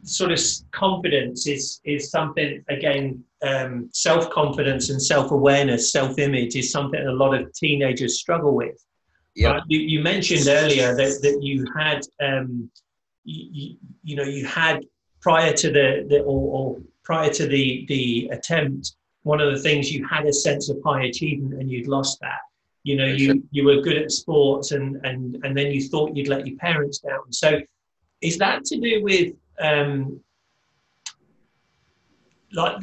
sort 0.03 0.31
of 0.31 0.39
confidence 0.71 1.45
is 1.47 1.81
is 1.83 2.09
something 2.09 2.63
again 2.69 3.23
um, 3.41 3.89
self-confidence 3.93 4.89
and 4.89 5.01
self-awareness 5.01 5.91
self-image 5.91 6.55
is 6.55 6.71
something 6.71 7.05
a 7.05 7.11
lot 7.11 7.33
of 7.33 7.51
teenagers 7.53 8.19
struggle 8.19 8.55
with 8.55 8.77
Yep. 9.35 9.53
Right? 9.53 9.63
You, 9.67 9.79
you 9.79 9.99
mentioned 10.01 10.47
earlier 10.47 10.95
that, 10.95 11.19
that 11.21 11.39
you 11.41 11.65
had, 11.77 12.01
um, 12.21 12.69
you, 13.23 13.49
you, 13.51 13.75
you 14.03 14.15
know, 14.15 14.23
you 14.23 14.45
had 14.45 14.85
prior 15.21 15.53
to 15.53 15.71
the, 15.71 16.05
the 16.09 16.19
or, 16.21 16.75
or 16.75 16.81
prior 17.03 17.29
to 17.29 17.47
the 17.47 17.85
the 17.87 18.29
attempt, 18.33 18.95
one 19.29 19.39
of 19.39 19.53
the 19.53 19.59
things 19.59 19.91
you 19.91 20.01
had 20.07 20.25
a 20.25 20.33
sense 20.33 20.69
of 20.71 20.77
high 20.83 21.03
achievement 21.03 21.53
and 21.61 21.69
you'd 21.69 21.87
lost 21.87 22.19
that. 22.21 22.41
You 22.83 22.95
know, 22.95 23.05
you 23.05 23.43
you 23.51 23.63
were 23.63 23.79
good 23.87 23.97
at 24.03 24.09
sports 24.11 24.71
and 24.71 24.87
and 25.09 25.37
and 25.43 25.51
then 25.57 25.67
you 25.73 25.81
thought 25.91 26.15
you'd 26.15 26.31
let 26.35 26.47
your 26.47 26.57
parents 26.57 26.97
down. 26.99 27.31
So, 27.31 27.59
is 28.21 28.37
that 28.39 28.65
to 28.65 28.79
do 28.79 29.03
with 29.03 29.33
um, 29.59 30.19
like 32.53 32.77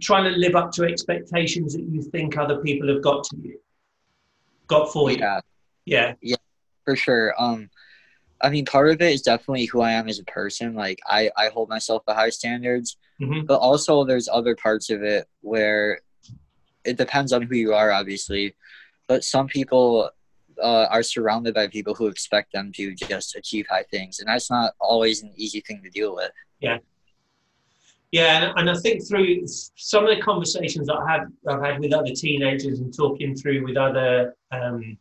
trying 0.00 0.24
to 0.32 0.38
live 0.44 0.54
up 0.54 0.70
to 0.72 0.84
expectations 0.84 1.74
that 1.74 1.82
you 1.82 2.00
think 2.14 2.36
other 2.36 2.58
people 2.58 2.86
have 2.92 3.02
got 3.02 3.24
to 3.24 3.36
you, 3.42 3.58
got 4.68 4.92
for 4.92 5.10
you? 5.10 5.18
Yeah, 5.84 6.14
Yeah. 6.20 6.36
for 6.84 6.94
sure. 6.94 7.34
Um, 7.38 7.70
I 8.40 8.50
mean, 8.50 8.64
part 8.64 8.88
of 8.90 9.00
it 9.02 9.12
is 9.12 9.22
definitely 9.22 9.66
who 9.66 9.80
I 9.80 9.92
am 9.92 10.08
as 10.08 10.18
a 10.20 10.24
person. 10.24 10.74
Like, 10.74 11.00
I 11.06 11.30
I 11.36 11.48
hold 11.48 11.68
myself 11.68 12.04
to 12.06 12.14
high 12.14 12.30
standards, 12.30 12.96
Mhm. 13.20 13.46
but 13.46 13.58
also 13.58 14.04
there's 14.04 14.28
other 14.28 14.54
parts 14.54 14.90
of 14.90 15.02
it 15.02 15.26
where 15.40 16.00
it 16.84 16.96
depends 16.96 17.32
on 17.32 17.42
who 17.42 17.56
you 17.56 17.74
are, 17.74 17.90
obviously. 17.90 18.54
But 19.08 19.24
some 19.24 19.46
people 19.48 20.10
uh, 20.62 20.86
are 20.90 21.02
surrounded 21.02 21.54
by 21.54 21.68
people 21.68 21.94
who 21.94 22.06
expect 22.08 22.52
them 22.52 22.72
to 22.72 22.94
just 22.94 23.36
achieve 23.36 23.66
high 23.70 23.84
things, 23.84 24.18
and 24.18 24.28
that's 24.28 24.50
not 24.50 24.74
always 24.80 25.22
an 25.22 25.32
easy 25.36 25.60
thing 25.60 25.82
to 25.84 25.90
deal 25.90 26.14
with. 26.14 26.32
Yeah, 28.10 28.42
and, 28.42 28.58
and 28.58 28.70
I 28.70 28.74
think 28.80 29.06
through 29.06 29.46
some 29.76 30.06
of 30.06 30.16
the 30.16 30.22
conversations 30.22 30.86
that 30.86 30.96
I 30.96 31.12
have 31.12 31.28
I've 31.46 31.62
had 31.62 31.78
with 31.78 31.92
other 31.92 32.12
teenagers 32.14 32.80
and 32.80 32.94
talking 32.96 33.34
through 33.34 33.64
with 33.64 33.76
other 33.76 34.34
um, 34.50 34.96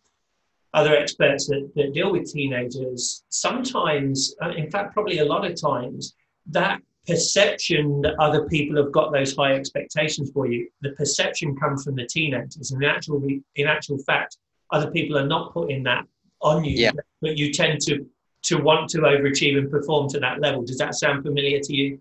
other 0.73 0.95
experts 0.95 1.47
that, 1.47 1.71
that 1.75 1.93
deal 1.93 2.11
with 2.11 2.31
teenagers, 2.31 3.23
sometimes, 3.29 4.35
uh, 4.43 4.49
in 4.49 4.69
fact, 4.69 4.93
probably 4.93 5.19
a 5.19 5.25
lot 5.25 5.45
of 5.45 5.59
times, 5.59 6.15
that 6.47 6.79
perception 7.07 8.01
that 8.01 8.15
other 8.19 8.45
people 8.47 8.75
have 8.81 8.91
got 8.91 9.11
those 9.11 9.35
high 9.35 9.53
expectations 9.53 10.29
for 10.31 10.45
you, 10.45 10.67
the 10.81 10.91
perception 10.91 11.55
comes 11.55 11.83
from 11.83 11.95
the 11.95 12.05
teenagers. 12.05 12.71
And 12.71 12.83
in 12.83 12.89
actual, 12.89 13.25
in 13.55 13.67
actual 13.67 13.97
fact, 13.99 14.37
other 14.71 14.91
people 14.91 15.17
are 15.17 15.25
not 15.25 15.53
putting 15.53 15.83
that 15.83 16.05
on 16.41 16.63
you, 16.63 16.77
yeah. 16.77 16.91
but 17.21 17.37
you 17.37 17.51
tend 17.53 17.81
to 17.81 18.05
to 18.43 18.57
want 18.57 18.89
to 18.89 18.99
overachieve 18.99 19.57
and 19.57 19.69
perform 19.69 20.07
to 20.07 20.19
that 20.19 20.39
level. 20.39 20.61
Does 20.63 20.77
that 20.77 20.95
sound 20.95 21.23
familiar 21.23 21.59
to 21.59 21.73
you? 21.73 21.99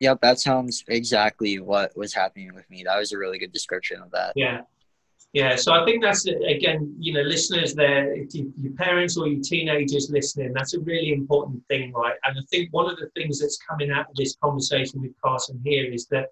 Yep, 0.00 0.20
that 0.20 0.38
sounds 0.38 0.84
exactly 0.86 1.58
what 1.58 1.96
was 1.96 2.14
happening 2.14 2.54
with 2.54 2.68
me. 2.70 2.84
That 2.84 2.98
was 2.98 3.12
a 3.12 3.18
really 3.18 3.38
good 3.38 3.52
description 3.52 4.00
of 4.00 4.10
that. 4.12 4.32
Yeah. 4.36 4.60
Yeah, 5.34 5.56
so 5.56 5.72
I 5.72 5.84
think 5.84 6.02
that's 6.02 6.24
again, 6.26 6.94
you 6.98 7.12
know, 7.12 7.20
listeners 7.20 7.74
there, 7.74 8.16
your 8.16 8.72
parents 8.76 9.18
or 9.18 9.28
your 9.28 9.42
teenagers 9.42 10.08
listening, 10.10 10.54
that's 10.54 10.72
a 10.72 10.80
really 10.80 11.12
important 11.12 11.62
thing, 11.68 11.92
right? 11.92 12.16
And 12.24 12.38
I 12.38 12.42
think 12.50 12.72
one 12.72 12.90
of 12.90 12.98
the 12.98 13.10
things 13.14 13.38
that's 13.38 13.58
coming 13.58 13.90
out 13.90 14.08
of 14.08 14.16
this 14.16 14.36
conversation 14.42 15.02
with 15.02 15.12
Carson 15.22 15.60
here 15.64 15.92
is 15.92 16.06
that 16.06 16.28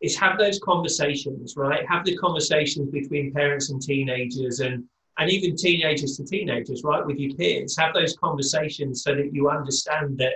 is 0.00 0.16
have 0.16 0.38
those 0.38 0.58
conversations, 0.58 1.54
right? 1.56 1.88
Have 1.88 2.04
the 2.04 2.16
conversations 2.16 2.90
between 2.90 3.32
parents 3.32 3.70
and 3.70 3.80
teenagers 3.80 4.60
and 4.60 4.84
and 5.18 5.30
even 5.30 5.54
teenagers 5.54 6.16
to 6.16 6.24
teenagers, 6.24 6.82
right, 6.82 7.04
with 7.04 7.18
your 7.18 7.34
peers. 7.36 7.76
Have 7.76 7.94
those 7.94 8.16
conversations 8.16 9.02
so 9.02 9.14
that 9.14 9.32
you 9.32 9.50
understand 9.50 10.18
that 10.18 10.32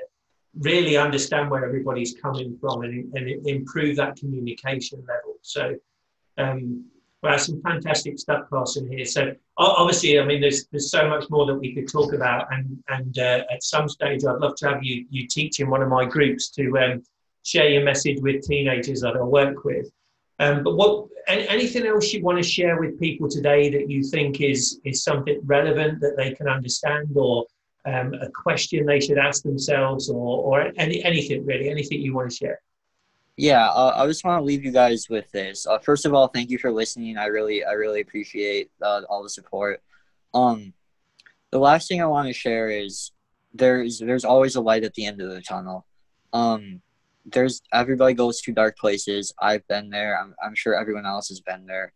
really 0.61 0.97
understand 0.97 1.51
where 1.51 1.65
everybody's 1.65 2.15
coming 2.21 2.57
from 2.61 2.83
and, 2.83 3.13
and 3.15 3.47
improve 3.47 3.97
that 3.97 4.17
communication 4.17 5.03
level. 5.09 5.37
So 5.43 5.75
um, 6.39 6.85
well, 7.25 7.39
some 7.39 7.63
fantastic 7.63 8.19
stuff, 8.19 8.51
Carson, 8.51 8.87
here. 8.87 9.07
So 9.07 9.35
obviously, 9.57 10.21
I 10.21 10.27
mean, 10.27 10.43
there's 10.43 10.67
there's 10.67 10.91
so 10.91 11.09
much 11.09 11.25
more 11.31 11.47
that 11.47 11.55
we 11.55 11.75
could 11.75 11.89
talk 11.89 12.13
about, 12.13 12.53
and 12.53 12.79
and 12.89 13.19
uh, 13.19 13.45
at 13.51 13.63
some 13.63 13.89
stage, 13.89 14.27
I'd 14.27 14.41
love 14.41 14.57
to 14.57 14.69
have 14.69 14.85
you 14.85 15.07
you 15.09 15.27
teach 15.27 15.59
in 15.59 15.71
one 15.71 15.83
of 15.83 15.89
my 15.89 16.05
groups 16.05 16.51
to 16.51 16.79
um, 16.79 17.03
share 17.43 17.71
your 17.71 17.83
message 17.83 18.19
with 18.21 18.47
teenagers 18.47 19.01
that 19.01 19.17
I 19.17 19.23
work 19.23 19.65
with. 19.65 19.91
Um, 20.39 20.63
but 20.63 20.77
what 20.77 21.07
anything 21.27 21.87
else 21.87 22.13
you 22.13 22.23
want 22.23 22.37
to 22.37 22.45
share 22.47 22.79
with 22.79 23.01
people 23.01 23.31
today 23.31 23.71
that 23.71 23.89
you 23.89 24.03
think 24.03 24.43
is 24.43 24.79
is 24.85 25.03
something 25.03 25.41
relevant 25.45 26.01
that 26.01 26.19
they 26.19 26.35
can 26.35 26.47
understand, 26.47 27.09
or 27.17 27.47
um, 27.87 28.13
a 28.21 28.29
question 28.29 28.85
they 28.85 29.01
should 29.01 29.17
ask 29.17 29.43
themselves, 29.45 30.11
or 30.11 30.45
or 30.45 30.73
any 30.77 31.03
anything 31.03 31.47
really, 31.47 31.71
anything 31.71 32.03
you 32.03 32.13
want 32.13 32.31
to 32.31 32.37
share? 32.37 32.61
Yeah 33.37 33.69
uh, 33.69 33.95
i 33.97 34.07
just 34.07 34.25
want 34.25 34.41
to 34.41 34.45
leave 34.45 34.65
you 34.65 34.71
guys 34.71 35.09
with 35.09 35.31
this. 35.33 35.67
Uh, 35.67 35.79
first 35.79 36.07
of 36.07 36.15
all 36.15 36.29
thank 36.29 36.51
you 36.51 36.59
for 36.59 36.71
listening. 36.71 37.17
I 37.17 37.27
really 37.27 37.65
i 37.65 37.73
really 37.73 38.01
appreciate 38.01 38.71
uh, 38.83 39.03
all 39.09 39.23
the 39.23 39.29
support. 39.29 39.83
Um 40.33 40.73
the 41.51 41.59
last 41.59 41.89
thing 41.89 42.03
i 42.03 42.07
want 42.07 42.29
to 42.29 42.33
share 42.33 42.69
is 42.69 43.13
there's 43.53 43.99
there's 43.99 44.25
always 44.25 44.57
a 44.57 44.61
light 44.61 44.85
at 44.85 44.95
the 44.95 45.07
end 45.07 45.21
of 45.21 45.31
the 45.31 45.43
tunnel. 45.43 45.87
Um 46.33 46.83
there's 47.27 47.63
everybody 47.73 48.15
goes 48.15 48.41
to 48.43 48.53
dark 48.53 48.77
places. 48.79 49.33
I've 49.41 49.67
been 49.67 49.89
there. 49.89 50.21
I'm, 50.21 50.35
I'm 50.45 50.55
sure 50.55 50.75
everyone 50.75 51.07
else 51.07 51.29
has 51.29 51.41
been 51.41 51.65
there. 51.67 51.93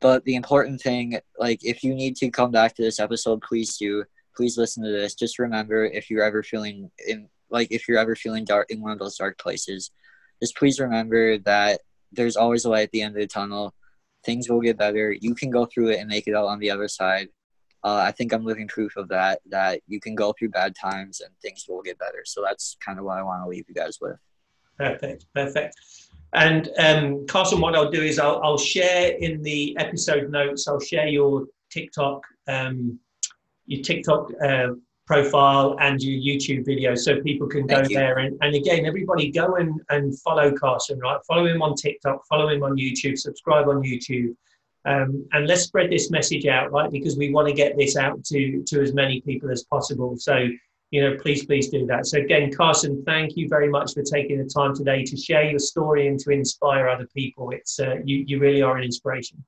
But 0.00 0.24
the 0.24 0.36
important 0.36 0.80
thing 0.80 1.18
like 1.38 1.60
if 1.64 1.84
you 1.84 1.94
need 1.94 2.16
to 2.16 2.30
come 2.30 2.50
back 2.50 2.74
to 2.76 2.82
this 2.82 3.00
episode 3.00 3.42
please 3.42 3.76
do. 3.76 4.04
Please 4.36 4.58
listen 4.58 4.82
to 4.82 4.90
this. 4.90 5.14
Just 5.14 5.38
remember 5.38 5.84
if 5.84 6.10
you're 6.10 6.24
ever 6.24 6.42
feeling 6.42 6.90
in 7.06 7.28
like 7.50 7.68
if 7.70 7.86
you're 7.86 7.98
ever 7.98 8.16
feeling 8.16 8.44
dark 8.44 8.68
in 8.70 8.80
one 8.80 8.90
of 8.90 8.98
those 8.98 9.16
dark 9.16 9.38
places 9.38 9.92
just 10.42 10.56
please 10.56 10.80
remember 10.80 11.38
that 11.38 11.80
there's 12.12 12.36
always 12.36 12.64
a 12.64 12.70
light 12.70 12.84
at 12.84 12.92
the 12.92 13.02
end 13.02 13.16
of 13.16 13.20
the 13.20 13.26
tunnel. 13.26 13.74
Things 14.24 14.48
will 14.48 14.60
get 14.60 14.78
better. 14.78 15.12
You 15.12 15.34
can 15.34 15.50
go 15.50 15.66
through 15.66 15.90
it 15.90 16.00
and 16.00 16.08
make 16.08 16.26
it 16.26 16.34
out 16.34 16.46
on 16.46 16.58
the 16.58 16.70
other 16.70 16.88
side. 16.88 17.28
Uh, 17.82 17.96
I 17.96 18.12
think 18.12 18.32
I'm 18.32 18.46
living 18.46 18.66
proof 18.66 18.96
of 18.96 19.08
that, 19.08 19.40
that 19.50 19.82
you 19.86 20.00
can 20.00 20.14
go 20.14 20.32
through 20.38 20.48
bad 20.48 20.74
times 20.74 21.20
and 21.20 21.30
things 21.42 21.66
will 21.68 21.82
get 21.82 21.98
better. 21.98 22.22
So 22.24 22.42
that's 22.42 22.76
kind 22.84 22.98
of 22.98 23.04
what 23.04 23.18
I 23.18 23.22
want 23.22 23.44
to 23.44 23.48
leave 23.48 23.66
you 23.68 23.74
guys 23.74 23.98
with. 24.00 24.16
Perfect, 24.78 25.26
perfect. 25.34 25.76
And 26.32 26.70
um, 26.78 27.26
Carson, 27.26 27.60
what 27.60 27.76
I'll 27.76 27.90
do 27.90 28.02
is 28.02 28.18
I'll, 28.18 28.40
I'll, 28.42 28.58
share 28.58 29.12
in 29.12 29.42
the 29.42 29.76
episode 29.78 30.30
notes, 30.30 30.66
I'll 30.66 30.80
share 30.80 31.06
your 31.06 31.44
TikTok, 31.70 32.22
um, 32.48 32.98
your 33.66 33.82
TikTok 33.82 34.30
uh, 34.42 34.68
profile 35.06 35.76
and 35.80 36.00
your 36.02 36.18
YouTube 36.18 36.64
video 36.64 36.94
so 36.94 37.20
people 37.20 37.46
can 37.46 37.66
go 37.66 37.82
there. 37.82 38.18
And, 38.18 38.38
and 38.40 38.54
again, 38.54 38.86
everybody 38.86 39.30
go 39.30 39.56
and, 39.56 39.80
and 39.90 40.18
follow 40.20 40.52
Carson, 40.52 40.98
right? 40.98 41.18
Follow 41.26 41.46
him 41.46 41.62
on 41.62 41.74
TikTok, 41.74 42.26
follow 42.26 42.48
him 42.48 42.62
on 42.62 42.76
YouTube, 42.76 43.18
subscribe 43.18 43.68
on 43.68 43.82
YouTube. 43.82 44.34
Um, 44.86 45.26
and 45.32 45.46
let's 45.46 45.62
spread 45.62 45.90
this 45.90 46.10
message 46.10 46.46
out, 46.46 46.70
right? 46.72 46.90
Because 46.90 47.16
we 47.16 47.32
want 47.32 47.48
to 47.48 47.54
get 47.54 47.76
this 47.76 47.96
out 47.96 48.24
to, 48.24 48.62
to 48.66 48.82
as 48.82 48.94
many 48.94 49.20
people 49.20 49.50
as 49.50 49.64
possible. 49.64 50.16
So, 50.16 50.48
you 50.90 51.02
know, 51.02 51.16
please, 51.16 51.44
please 51.44 51.68
do 51.68 51.86
that. 51.86 52.06
So 52.06 52.18
again, 52.18 52.52
Carson, 52.52 53.02
thank 53.04 53.36
you 53.36 53.48
very 53.48 53.68
much 53.68 53.94
for 53.94 54.02
taking 54.02 54.38
the 54.38 54.48
time 54.48 54.74
today 54.74 55.02
to 55.04 55.16
share 55.16 55.44
your 55.44 55.58
story 55.58 56.06
and 56.08 56.18
to 56.20 56.30
inspire 56.30 56.88
other 56.88 57.08
people. 57.14 57.50
It's 57.50 57.80
uh, 57.80 57.96
you, 58.04 58.24
you 58.26 58.38
really 58.38 58.62
are 58.62 58.76
an 58.76 58.84
inspiration. 58.84 59.42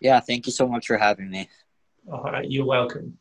Yeah, 0.00 0.20
thank 0.20 0.46
you 0.46 0.52
so 0.52 0.68
much 0.68 0.86
for 0.86 0.98
having 0.98 1.30
me. 1.30 1.48
All 2.10 2.22
right, 2.22 2.48
you're 2.48 2.66
welcome. 2.66 3.18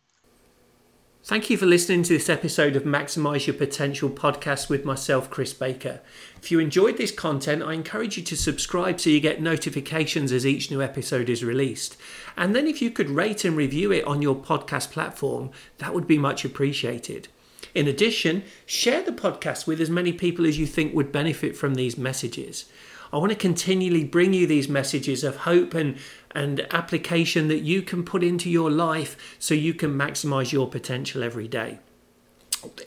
Thank 1.28 1.50
you 1.50 1.58
for 1.58 1.66
listening 1.66 2.04
to 2.04 2.14
this 2.14 2.30
episode 2.30 2.76
of 2.76 2.84
Maximize 2.84 3.48
Your 3.48 3.56
Potential 3.56 4.12
podcast 4.12 4.70
with 4.70 4.86
myself, 4.86 5.28
Chris 5.32 5.56
Baker. 5.56 6.02
If 6.38 6.52
you 6.52 6.60
enjoyed 6.60 6.98
this 6.98 7.10
content, 7.10 7.64
I 7.64 7.74
encourage 7.74 8.16
you 8.16 8.22
to 8.26 8.38
subscribe 8.38 9.00
so 9.00 9.10
you 9.10 9.20
get 9.20 9.42
notifications 9.42 10.32
as 10.32 10.46
each 10.46 10.70
new 10.70 10.84
episode 10.84 11.28
is 11.28 11.44
released. 11.44 11.98
And 12.38 12.56
then 12.56 12.68
if 12.68 12.80
you 12.80 12.92
could 12.92 13.10
rate 13.10 13.44
and 13.44 13.58
review 13.58 13.92
it 13.92 14.06
on 14.06 14.22
your 14.22 14.36
podcast 14.36 14.92
platform, 14.92 15.50
that 15.80 15.96
would 15.96 16.06
be 16.06 16.20
much 16.20 16.46
appreciated. 16.46 17.28
In 17.74 17.88
addition, 17.88 18.44
share 18.68 19.02
the 19.02 19.12
podcast 19.12 19.66
with 19.66 19.82
as 19.82 19.90
many 19.90 20.14
people 20.14 20.46
as 20.46 20.60
you 20.60 20.68
think 20.68 20.94
would 20.94 21.12
benefit 21.12 21.58
from 21.58 21.74
these 21.74 21.98
messages. 21.98 22.66
I 23.12 23.18
want 23.18 23.32
to 23.32 23.38
continually 23.38 24.04
bring 24.04 24.34
you 24.34 24.46
these 24.46 24.70
messages 24.70 25.24
of 25.24 25.38
hope 25.38 25.74
and, 25.74 25.98
and 26.36 26.68
application 26.72 27.48
that 27.48 27.60
you 27.60 27.82
can 27.82 28.04
put 28.04 28.24
into 28.24 28.50
your 28.50 28.70
life 28.70 29.38
so 29.40 29.54
you 29.54 29.74
can 29.74 29.98
maximize 29.98 30.52
your 30.52 30.68
potential 30.68 31.24
every 31.24 31.48
day. 31.48 31.80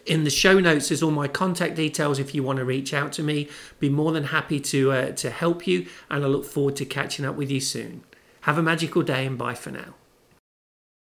In 0.06 0.24
the 0.24 0.30
show 0.30 0.58
notes 0.58 0.90
is 0.90 1.02
all 1.02 1.10
my 1.10 1.28
contact 1.28 1.76
details 1.76 2.18
if 2.18 2.34
you 2.34 2.42
want 2.42 2.58
to 2.58 2.64
reach 2.64 2.92
out 2.92 3.12
to 3.14 3.22
me. 3.22 3.48
Be 3.78 3.88
more 3.88 4.12
than 4.12 4.24
happy 4.24 4.60
to 4.60 4.92
uh, 4.92 5.12
to 5.12 5.30
help 5.30 5.66
you 5.66 5.86
and 6.10 6.24
I 6.24 6.26
look 6.28 6.44
forward 6.44 6.76
to 6.76 6.84
catching 6.84 7.24
up 7.24 7.36
with 7.36 7.50
you 7.50 7.60
soon. 7.60 8.04
Have 8.42 8.58
a 8.58 8.62
magical 8.62 9.02
day 9.02 9.26
and 9.26 9.38
bye 9.38 9.54
for 9.54 9.70
now. 9.70 9.94